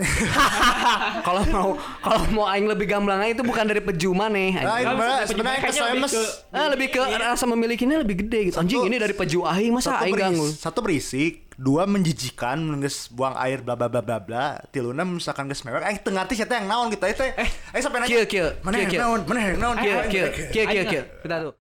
Kalau 1.20 1.44
mau 1.46 1.68
kalau 2.00 2.24
mau 2.32 2.46
aing 2.48 2.64
lebih 2.64 2.88
gamblang 2.88 3.20
itu 3.26 3.44
bukan 3.44 3.60
dari 3.62 3.78
peju 3.78 4.10
maneh. 4.10 4.56
Nah, 4.56 4.80
sebenarnya 5.28 5.60
lebih 5.60 6.00
mas 6.00 6.12
ke- 6.12 6.32
Ah, 6.50 6.66
lebih 6.66 6.86
ke 6.88 6.98
rasa 6.98 7.44
memilikinya 7.44 8.00
lebih 8.00 8.24
gede 8.24 8.40
gitu. 8.48 8.56
Anjing 8.56 8.80
ini 8.82 8.96
dari 8.96 9.12
peju 9.12 9.44
aing 9.44 9.68
masa 9.70 9.94
satu 9.94 10.04
aing 10.08 10.16
ganggu. 10.16 10.46
satu 10.48 10.78
berisik, 10.80 11.52
dua 11.54 11.84
menjijikan, 11.84 12.56
geus 12.80 13.12
buang 13.12 13.36
air 13.36 13.60
bla 13.60 13.76
bla 13.76 13.86
bla 13.86 14.00
bla 14.00 14.16
bla. 14.16 14.44
Tiluna 14.66 15.04
misalkan 15.04 15.44
geus 15.44 15.60
mewek, 15.60 15.84
aing 15.84 16.00
teu 16.00 16.10
ngarti 16.10 16.32
siapa 16.34 16.56
yang 16.56 16.66
naon 16.66 16.88
gitu. 16.88 17.04
Aing 17.04 17.14
teh, 17.14 17.30
aing 17.70 17.84
sampai 17.84 18.00
nanya. 18.00 18.10
Kieu 18.10 18.24
kieu. 18.24 18.48
Mana 18.64 18.74
yang 18.78 18.88
kieu. 18.88 18.98
naon? 18.98 19.20
Mana 19.28 19.38
yang 19.44 19.60
naon? 19.60 19.76
Kieu 19.76 19.92
Aing- 19.92 20.08
kieu 20.08 20.24
aing- 20.24 20.34
kieu 20.48 20.64
kieu 20.64 20.64
Aing 20.72 20.88
kieu. 20.88 21.04
Kita 21.20 21.36
tuh. 21.44 21.52